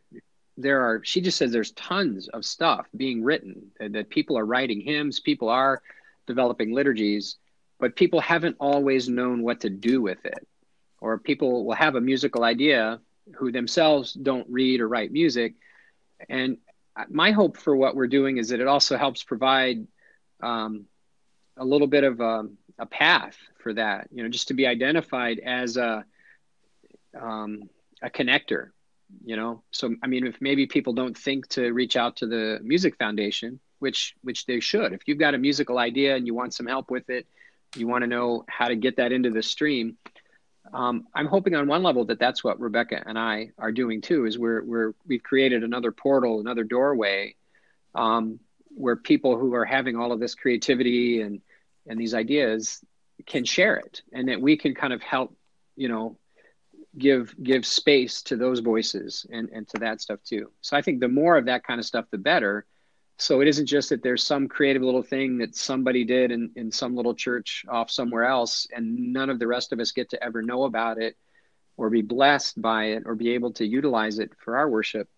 there 0.57 0.81
are, 0.81 1.01
she 1.03 1.21
just 1.21 1.37
says 1.37 1.51
there's 1.51 1.71
tons 1.71 2.27
of 2.29 2.43
stuff 2.43 2.87
being 2.95 3.23
written, 3.23 3.71
that, 3.79 4.09
people 4.09 4.37
are 4.37 4.45
writing 4.45 4.81
hymns, 4.81 5.19
people 5.19 5.49
are 5.49 5.81
developing 6.25 6.73
liturgies, 6.73 7.37
but 7.79 7.95
people 7.95 8.19
haven't 8.19 8.57
always 8.59 9.07
known 9.07 9.43
what 9.43 9.61
to 9.61 9.69
do 9.69 10.01
with 10.01 10.25
it. 10.25 10.47
Or 10.99 11.19
people 11.19 11.65
will 11.65 11.75
have 11.75 11.95
a 11.95 12.01
musical 12.01 12.43
idea 12.43 12.99
who 13.35 13.51
themselves 13.51 14.13
don't 14.13 14.47
read 14.49 14.81
or 14.81 14.87
write 14.87 15.11
music. 15.11 15.53
And 16.27 16.57
my 17.09 17.31
hope 17.31 17.57
for 17.57 17.75
what 17.75 17.95
we're 17.95 18.07
doing 18.07 18.37
is 18.37 18.49
that 18.49 18.59
it 18.59 18.67
also 18.67 18.97
helps 18.97 19.23
provide 19.23 19.85
um, 20.41 20.85
a 21.55 21.65
little 21.65 21.87
bit 21.87 22.03
of 22.03 22.19
a, 22.19 22.47
a, 22.79 22.85
path 22.85 23.37
for 23.59 23.73
that, 23.73 24.07
you 24.11 24.23
know, 24.23 24.29
just 24.29 24.47
to 24.47 24.53
be 24.53 24.65
identified 24.65 25.39
as 25.39 25.77
a, 25.77 26.05
um, 27.19 27.69
a 28.01 28.09
connector 28.09 28.69
you 29.23 29.37
know? 29.37 29.63
So 29.71 29.95
i 30.03 30.07
mean 30.07 30.27
if 30.27 30.41
maybe 30.41 30.67
people 30.67 30.93
don't 30.93 31.17
think 31.17 31.47
to 31.49 31.71
reach 31.71 31.95
out 31.95 32.17
to 32.17 32.27
the 32.27 32.59
music 32.61 32.97
foundation 32.97 33.59
which 33.79 34.15
which 34.21 34.45
they 34.47 34.59
should. 34.59 34.91
If 34.91 35.01
you've 35.05 35.19
got 35.19 35.35
a 35.35 35.37
musical 35.37 35.77
idea 35.77 36.15
and 36.15 36.25
you 36.25 36.33
want 36.33 36.53
some 36.53 36.65
help 36.65 36.89
with 36.89 37.09
it 37.09 37.27
you 37.75 37.87
want 37.87 38.03
to 38.03 38.07
know 38.07 38.45
how 38.47 38.67
to 38.67 38.75
get 38.75 38.97
that 38.97 39.11
into 39.11 39.29
the 39.29 39.43
stream 39.43 39.97
um, 40.73 41.07
i'm 41.13 41.27
hoping 41.27 41.55
on 41.55 41.67
one 41.67 41.83
level 41.83 42.05
that 42.05 42.19
that's 42.19 42.43
what 42.43 42.59
rebecca 42.59 43.01
and 43.05 43.17
i 43.17 43.49
are 43.57 43.71
doing 43.71 44.01
too 44.01 44.25
is 44.25 44.37
we're, 44.37 44.63
we're 44.63 44.93
we've 45.05 45.23
created 45.23 45.63
another 45.63 45.91
portal 45.91 46.39
another 46.39 46.63
doorway 46.63 47.35
um, 47.95 48.39
where 48.69 48.95
people 48.95 49.37
who 49.37 49.53
are 49.53 49.65
having 49.65 49.95
all 49.95 50.11
of 50.11 50.19
this 50.19 50.35
creativity 50.35 51.21
and 51.21 51.41
and 51.87 51.99
these 51.99 52.13
ideas 52.13 52.83
can 53.25 53.43
share 53.45 53.77
it 53.77 54.01
and 54.13 54.29
that 54.29 54.41
we 54.41 54.57
can 54.57 54.75
kind 54.75 54.93
of 54.93 55.01
help 55.01 55.35
you 55.75 55.89
know 55.89 56.17
give 56.97 57.35
give 57.41 57.65
space 57.65 58.21
to 58.23 58.35
those 58.35 58.59
voices 58.59 59.25
and 59.31 59.49
and 59.49 59.67
to 59.69 59.77
that 59.79 60.01
stuff 60.01 60.19
too. 60.23 60.51
So 60.61 60.77
i 60.77 60.81
think 60.81 60.99
the 60.99 61.07
more 61.07 61.37
of 61.37 61.45
that 61.45 61.63
kind 61.63 61.79
of 61.79 61.85
stuff 61.85 62.05
the 62.11 62.17
better. 62.17 62.65
So 63.19 63.41
it 63.41 63.47
isn't 63.47 63.65
just 63.65 63.89
that 63.89 64.03
there's 64.03 64.23
some 64.23 64.47
creative 64.47 64.83
little 64.83 65.01
thing 65.01 65.39
that 65.39 65.55
somebody 65.55 66.03
did 66.03 66.29
in, 66.29 66.51
in 66.55 66.71
some 66.71 66.95
little 66.95 67.15
church 67.15 67.65
off 67.67 67.89
somewhere 67.89 68.25
else 68.25 68.67
and 68.71 69.11
none 69.11 69.31
of 69.31 69.39
the 69.39 69.47
rest 69.47 69.73
of 69.73 69.79
us 69.79 69.91
get 69.91 70.11
to 70.11 70.23
ever 70.23 70.43
know 70.43 70.65
about 70.65 71.01
it 71.01 71.17
or 71.77 71.89
be 71.89 72.03
blessed 72.03 72.61
by 72.61 72.85
it 72.85 73.03
or 73.07 73.15
be 73.15 73.31
able 73.31 73.53
to 73.53 73.65
utilize 73.65 74.19
it 74.19 74.31
for 74.37 74.55
our 74.57 74.69
worship. 74.69 75.09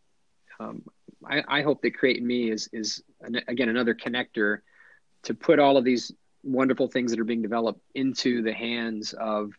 Um, 0.61 0.83
I, 1.25 1.43
I, 1.47 1.61
hope 1.61 1.81
that 1.81 1.97
create 1.97 2.23
me 2.23 2.51
is 2.51 2.69
is 2.71 3.03
an, 3.21 3.41
again 3.47 3.69
another 3.69 3.95
connector 3.95 4.59
to 5.23 5.33
put 5.33 5.59
all 5.59 5.77
of 5.77 5.83
these 5.83 6.11
wonderful 6.43 6.87
things 6.87 7.11
that 7.11 7.19
are 7.19 7.25
being 7.25 7.41
developed 7.41 7.81
into 7.95 8.41
the 8.41 8.53
hands 8.53 9.13
of 9.13 9.51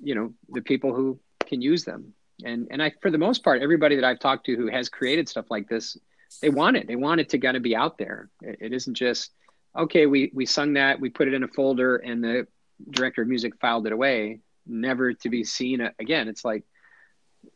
you 0.00 0.14
know 0.14 0.32
the 0.48 0.62
people 0.62 0.94
who 0.94 1.18
can 1.48 1.62
use 1.62 1.84
them. 1.84 2.14
And 2.44 2.68
and 2.70 2.82
I 2.82 2.92
for 3.02 3.10
the 3.10 3.18
most 3.18 3.42
part, 3.42 3.62
everybody 3.62 3.96
that 3.96 4.04
I've 4.04 4.20
talked 4.20 4.46
to 4.46 4.56
who 4.56 4.68
has 4.68 4.88
created 4.88 5.28
stuff 5.28 5.46
like 5.50 5.68
this, 5.68 5.96
they 6.40 6.50
want 6.50 6.76
it. 6.76 6.86
They 6.86 6.96
want 6.96 7.20
it 7.20 7.28
to 7.30 7.38
kind 7.38 7.56
of 7.56 7.62
be 7.62 7.74
out 7.74 7.98
there. 7.98 8.30
It, 8.42 8.58
it 8.60 8.72
isn't 8.72 8.94
just 8.94 9.32
okay. 9.76 10.06
We 10.06 10.30
we 10.32 10.46
sung 10.46 10.74
that, 10.74 11.00
we 11.00 11.10
put 11.10 11.28
it 11.28 11.34
in 11.34 11.42
a 11.42 11.48
folder, 11.48 11.96
and 11.96 12.22
the 12.22 12.46
director 12.90 13.22
of 13.22 13.28
music 13.28 13.54
filed 13.60 13.86
it 13.86 13.92
away, 13.92 14.40
never 14.66 15.12
to 15.14 15.28
be 15.28 15.42
seen 15.42 15.80
again. 15.98 16.28
It's 16.28 16.44
like 16.44 16.64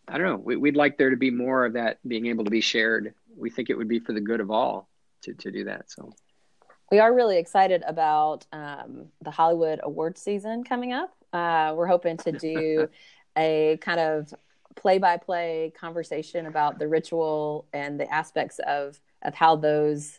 I 0.09 0.19
don't 0.19 0.27
know. 0.27 0.37
We, 0.37 0.57
would 0.57 0.77
like 0.77 0.99
there 0.99 1.11
to 1.11 1.17
be 1.17 1.31
more 1.31 1.65
of 1.65 1.75
that 1.75 1.99
being 2.07 2.27
able 2.27 2.45
to 2.45 2.51
be 2.51 2.61
shared. 2.61 3.15
We 3.37 3.51
think 3.51 3.71
it 3.71 3.77
would 3.77 3.89
be 3.89 4.01
for 4.01 4.13
the 4.13 4.21
good 4.21 4.41
of 4.41 4.51
all 4.51 4.89
to 5.23 5.35
to 5.35 5.53
do 5.53 5.65
that. 5.65 5.91
So 5.91 6.13
we 6.91 6.99
are 6.99 7.15
really 7.15 7.39
excited 7.39 7.83
about 7.87 8.47
um, 8.53 9.07
the 9.23 9.31
Hollywood 9.31 9.81
Awards 9.83 10.21
season 10.21 10.65
coming 10.65 10.93
up. 10.93 11.15
Uh, 11.33 11.73
we're 11.75 11.87
hoping 11.87 12.19
to 12.19 12.33
do 12.33 12.89
a 13.37 13.79
kind 13.81 14.01
of 14.01 14.33
play 14.75 14.99
by 14.99 15.17
play 15.17 15.73
conversation 15.79 16.47
about 16.47 16.79
the 16.79 16.89
ritual 16.89 17.67
and 17.73 17.99
the 17.99 18.13
aspects 18.13 18.59
of 18.67 18.99
of 19.23 19.35
how 19.35 19.57
those 19.57 20.19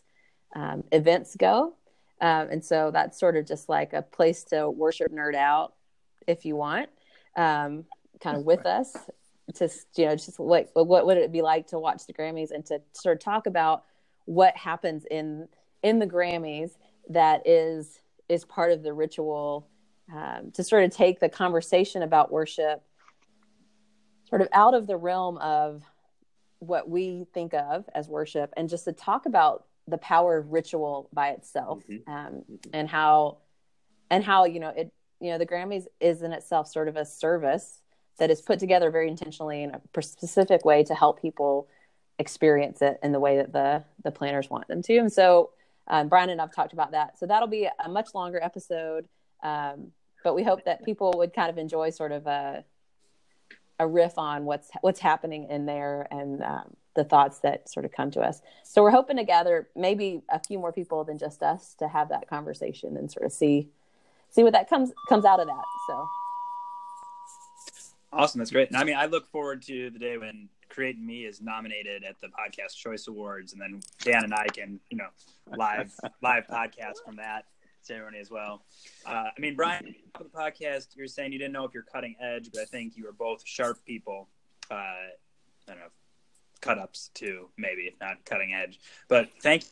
um, 0.54 0.84
events 0.92 1.36
go. 1.36 1.74
Um, 2.20 2.48
and 2.50 2.64
so 2.64 2.90
that's 2.90 3.18
sort 3.18 3.36
of 3.36 3.46
just 3.46 3.68
like 3.68 3.92
a 3.92 4.02
place 4.02 4.44
to 4.44 4.70
worship 4.70 5.12
nerd 5.12 5.34
out 5.34 5.74
if 6.26 6.44
you 6.44 6.56
want, 6.56 6.88
um, 7.36 7.84
kind 8.20 8.36
of 8.36 8.44
with 8.44 8.64
us 8.64 8.96
to, 9.54 9.68
you 9.96 10.06
know, 10.06 10.16
just 10.16 10.40
like 10.40 10.70
what 10.72 11.06
would 11.06 11.18
it 11.18 11.32
be 11.32 11.42
like 11.42 11.66
to 11.68 11.78
watch 11.78 12.06
the 12.06 12.14
Grammys 12.14 12.50
and 12.50 12.64
to 12.66 12.80
sort 12.92 13.16
of 13.16 13.22
talk 13.22 13.46
about 13.46 13.84
what 14.24 14.56
happens 14.56 15.04
in, 15.10 15.48
in 15.82 15.98
the 15.98 16.06
Grammys 16.06 16.70
that 17.10 17.46
is, 17.46 18.00
is 18.28 18.44
part 18.44 18.72
of 18.72 18.82
the 18.82 18.92
ritual 18.92 19.68
um, 20.14 20.50
to 20.52 20.64
sort 20.64 20.84
of 20.84 20.90
take 20.92 21.20
the 21.20 21.28
conversation 21.28 22.02
about 22.02 22.32
worship 22.32 22.82
sort 24.28 24.40
of 24.40 24.48
out 24.52 24.74
of 24.74 24.86
the 24.86 24.96
realm 24.96 25.38
of 25.38 25.82
what 26.58 26.88
we 26.88 27.26
think 27.34 27.54
of 27.54 27.84
as 27.94 28.08
worship 28.08 28.52
and 28.56 28.68
just 28.68 28.84
to 28.84 28.92
talk 28.92 29.26
about 29.26 29.64
the 29.86 29.98
power 29.98 30.38
of 30.38 30.50
ritual 30.50 31.08
by 31.12 31.30
itself 31.30 31.82
mm-hmm. 31.88 32.10
Um, 32.10 32.32
mm-hmm. 32.50 32.70
and 32.72 32.88
how 32.88 33.38
and 34.10 34.24
how 34.24 34.44
you 34.44 34.60
know 34.60 34.70
it 34.70 34.92
you 35.20 35.30
know 35.30 35.38
the 35.38 35.46
grammys 35.46 35.86
is 36.00 36.22
in 36.22 36.32
itself 36.32 36.68
sort 36.68 36.88
of 36.88 36.96
a 36.96 37.04
service 37.04 37.80
that 38.18 38.30
is 38.30 38.40
put 38.40 38.58
together 38.58 38.90
very 38.90 39.08
intentionally 39.08 39.62
in 39.62 39.72
a 39.74 40.02
specific 40.02 40.64
way 40.64 40.84
to 40.84 40.94
help 40.94 41.20
people 41.20 41.68
experience 42.18 42.80
it 42.80 42.98
in 43.02 43.12
the 43.12 43.20
way 43.20 43.36
that 43.36 43.52
the 43.52 43.84
the 44.04 44.10
planners 44.10 44.48
want 44.48 44.66
them 44.68 44.80
to 44.82 44.96
and 44.96 45.12
so 45.12 45.50
um, 45.88 46.08
brian 46.08 46.30
and 46.30 46.40
i've 46.40 46.54
talked 46.54 46.72
about 46.72 46.92
that 46.92 47.18
so 47.18 47.26
that'll 47.26 47.48
be 47.48 47.68
a 47.84 47.88
much 47.88 48.14
longer 48.14 48.40
episode 48.42 49.06
um, 49.42 49.90
but 50.22 50.34
we 50.34 50.42
hope 50.42 50.64
that 50.64 50.82
people 50.84 51.12
would 51.16 51.34
kind 51.34 51.50
of 51.50 51.58
enjoy 51.58 51.90
sort 51.90 52.12
of 52.12 52.26
a 52.26 52.64
a 53.78 53.86
riff 53.86 54.18
on 54.18 54.44
what's 54.44 54.70
what's 54.80 55.00
happening 55.00 55.48
in 55.50 55.66
there 55.66 56.06
and 56.10 56.42
um, 56.42 56.76
the 56.94 57.04
thoughts 57.04 57.40
that 57.40 57.68
sort 57.68 57.84
of 57.84 57.92
come 57.92 58.10
to 58.12 58.20
us. 58.20 58.40
So 58.62 58.82
we're 58.82 58.90
hoping 58.90 59.16
to 59.16 59.24
gather 59.24 59.68
maybe 59.74 60.22
a 60.28 60.38
few 60.38 60.58
more 60.58 60.72
people 60.72 61.04
than 61.04 61.18
just 61.18 61.42
us 61.42 61.74
to 61.78 61.88
have 61.88 62.08
that 62.10 62.28
conversation 62.28 62.96
and 62.96 63.10
sort 63.10 63.26
of 63.26 63.32
see 63.32 63.68
see 64.30 64.42
what 64.42 64.52
that 64.52 64.68
comes 64.68 64.92
comes 65.08 65.24
out 65.24 65.40
of 65.40 65.46
that. 65.46 65.64
So 65.88 66.08
awesome, 68.12 68.38
that's 68.38 68.50
great. 68.50 68.68
And 68.68 68.76
I 68.76 68.84
mean, 68.84 68.96
I 68.96 69.06
look 69.06 69.30
forward 69.30 69.62
to 69.62 69.90
the 69.90 69.98
day 69.98 70.18
when 70.18 70.48
Create 70.68 70.98
Me 70.98 71.24
is 71.24 71.40
nominated 71.40 72.04
at 72.04 72.20
the 72.20 72.28
Podcast 72.28 72.76
Choice 72.76 73.06
Awards, 73.06 73.52
and 73.52 73.60
then 73.60 73.80
Dan 74.00 74.24
and 74.24 74.34
I 74.34 74.46
can 74.46 74.80
you 74.90 74.96
know 74.96 75.08
live 75.56 75.92
live 76.22 76.46
podcast 76.46 77.04
from 77.04 77.16
that 77.16 77.44
ceremony 77.86 78.18
as 78.18 78.30
well. 78.30 78.64
Uh, 79.06 79.28
I 79.36 79.40
mean, 79.40 79.54
Brian, 79.54 79.94
for 80.16 80.24
the 80.24 80.30
podcast, 80.30 80.88
you're 80.94 81.06
saying 81.06 81.32
you 81.32 81.38
didn't 81.38 81.52
know 81.52 81.64
if 81.64 81.74
you're 81.74 81.84
cutting 81.84 82.16
edge, 82.20 82.50
but 82.52 82.62
I 82.62 82.64
think 82.64 82.96
you 82.96 83.04
were 83.04 83.12
both 83.12 83.42
sharp 83.44 83.84
people. 83.84 84.28
Uh, 84.70 84.74
I 84.74 85.12
don't 85.68 85.78
know, 85.78 85.90
cut 86.60 86.78
ups 86.78 87.10
too, 87.14 87.48
maybe 87.56 87.82
if 87.82 87.94
not 88.00 88.24
cutting 88.24 88.54
edge. 88.54 88.80
But 89.08 89.28
thank 89.42 89.64
you. 89.64 89.68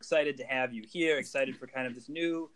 Excited 0.00 0.36
to 0.38 0.44
have 0.44 0.72
you 0.72 0.84
here. 0.88 1.18
Excited 1.18 1.56
for 1.56 1.66
kind 1.66 1.86
of 1.86 1.94
this 1.94 2.08
new 2.08 2.50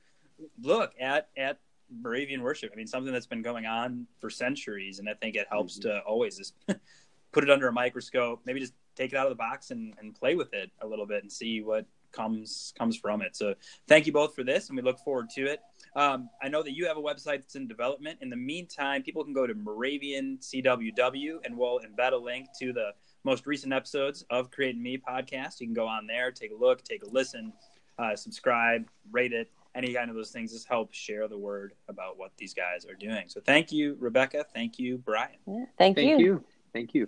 look 0.61 0.93
at 1.01 1.29
at 1.37 1.59
Moravian 1.91 2.43
worship. 2.43 2.71
I 2.73 2.77
mean, 2.77 2.87
something 2.87 3.13
that's 3.13 3.27
been 3.27 3.43
going 3.43 3.67
on 3.67 4.07
for 4.21 4.31
centuries, 4.31 4.99
and 4.99 5.09
I 5.09 5.15
think 5.15 5.37
it 5.37 5.47
helps 5.51 5.79
mm-hmm. 5.79 5.89
to 5.89 6.01
always 6.01 6.39
just 6.39 6.55
put 7.33 7.45
it 7.45 7.51
under 7.51 7.69
a 7.69 7.73
microscope. 7.73 8.41
Maybe 8.45 8.61
just 8.61 8.75
take 8.95 9.13
it 9.13 9.17
out 9.17 9.27
of 9.27 9.31
the 9.31 9.37
box 9.37 9.71
and, 9.71 9.95
and 9.99 10.15
play 10.15 10.35
with 10.35 10.53
it 10.55 10.71
a 10.81 10.87
little 10.87 11.07
bit 11.07 11.23
and 11.23 11.33
see 11.33 11.63
what 11.63 11.87
comes 12.13 12.73
comes 12.79 12.97
from 12.97 13.23
it. 13.23 13.37
So 13.37 13.55
thank 13.89 14.07
you 14.07 14.13
both 14.13 14.35
for 14.35 14.45
this, 14.45 14.69
and 14.69 14.77
we 14.77 14.83
look 14.83 14.99
forward 14.99 15.31
to 15.31 15.47
it. 15.47 15.61
Um, 15.95 16.29
I 16.43 16.49
know 16.49 16.63
that 16.63 16.73
you 16.73 16.87
have 16.87 16.97
a 16.97 17.03
website 17.03 17.41
that's 17.41 17.57
in 17.57 17.69
development. 17.69 18.19
In 18.23 18.31
the 18.31 18.37
meantime, 18.37 19.03
people 19.03 19.25
can 19.25 19.33
go 19.33 19.47
to 19.47 19.55
Moravian 19.55 20.39
CWW, 20.39 21.45
and 21.45 21.57
we'll 21.57 21.81
embed 21.81 22.13
a 22.13 22.17
link 22.17 22.49
to 22.61 22.73
the 22.73 22.93
most 23.25 23.47
recent 23.47 23.73
episodes 23.73 24.25
of 24.31 24.51
Create 24.51 24.75
in 24.75 24.83
Me 24.83 24.99
podcast. 24.99 25.61
You 25.61 25.67
can 25.67 25.75
go 25.75 25.87
on 25.87 26.07
there, 26.07 26.31
take 26.31 26.53
a 26.53 26.57
look, 26.57 26.83
take 26.83 27.03
a 27.03 27.09
listen, 27.09 27.53
uh, 27.99 28.17
subscribe, 28.17 28.87
rate 29.11 29.33
it, 29.33 29.51
any 29.75 29.93
kind 29.95 30.11
of 30.11 30.17
those 30.17 30.31
things. 30.31 30.53
Just 30.53 30.69
help 30.69 30.93
share 30.93 31.29
the 31.29 31.39
word 31.39 31.75
about 31.89 32.19
what 32.19 32.33
these 32.37 32.55
guys 32.55 32.85
are 32.87 32.95
doing. 32.95 33.29
So 33.29 33.41
thank 33.41 33.73
you, 33.73 33.97
Rebecca. 34.01 34.45
Thank 34.55 34.79
you, 34.79 34.99
Brian. 34.99 35.37
Yeah, 35.47 35.65
thank, 35.79 35.97
Thank 35.97 36.21
you. 36.21 36.27
you. 36.27 36.45
Thank 36.73 36.95
you. 36.95 37.07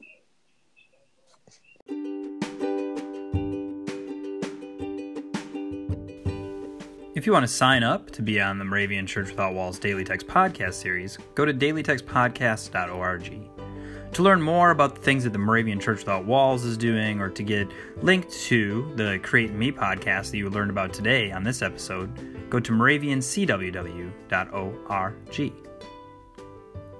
If 7.15 7.27
you 7.27 7.33
want 7.33 7.45
to 7.45 7.53
sign 7.53 7.85
up 7.85 8.11
to 8.11 8.23
be 8.23 8.41
on 8.41 8.59
the 8.59 8.65
Moravian 8.65 9.07
Church 9.07 9.29
Without 9.29 9.55
Walls 9.55 9.79
Daily 9.79 10.03
Text 10.03 10.27
podcast 10.27 10.75
series, 10.75 11.17
go 11.37 11.45
to 11.45 11.55
dailytextpodcast.org. 11.55 13.51
To 14.15 14.23
learn 14.23 14.43
more 14.43 14.73
about 14.73 14.97
the 14.97 15.01
things 15.01 15.23
that 15.23 15.33
the 15.33 15.39
Moravian 15.39 15.79
Church 15.79 15.99
Without 15.99 16.25
Walls 16.25 16.65
is 16.65 16.77
doing, 16.77 17.21
or 17.21 17.31
to 17.31 17.45
get 17.45 17.69
linked 18.03 18.33
to 18.47 18.93
the 18.97 19.21
Create 19.23 19.53
Me 19.53 19.71
podcast 19.71 20.33
that 20.33 20.39
you 20.39 20.51
learned 20.51 20.73
about 20.73 20.93
today 20.93 21.31
on 21.31 21.45
this 21.45 21.63
episode, 21.63 22.51
go 22.51 22.59
to 22.59 22.73
moraviancww.org. 22.73 25.53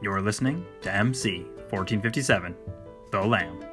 You're 0.01 0.23
listening 0.23 0.65
to 0.83 0.95
MC 0.95 1.39
1457, 1.71 2.55
The 3.11 3.21
Lamb. 3.21 3.65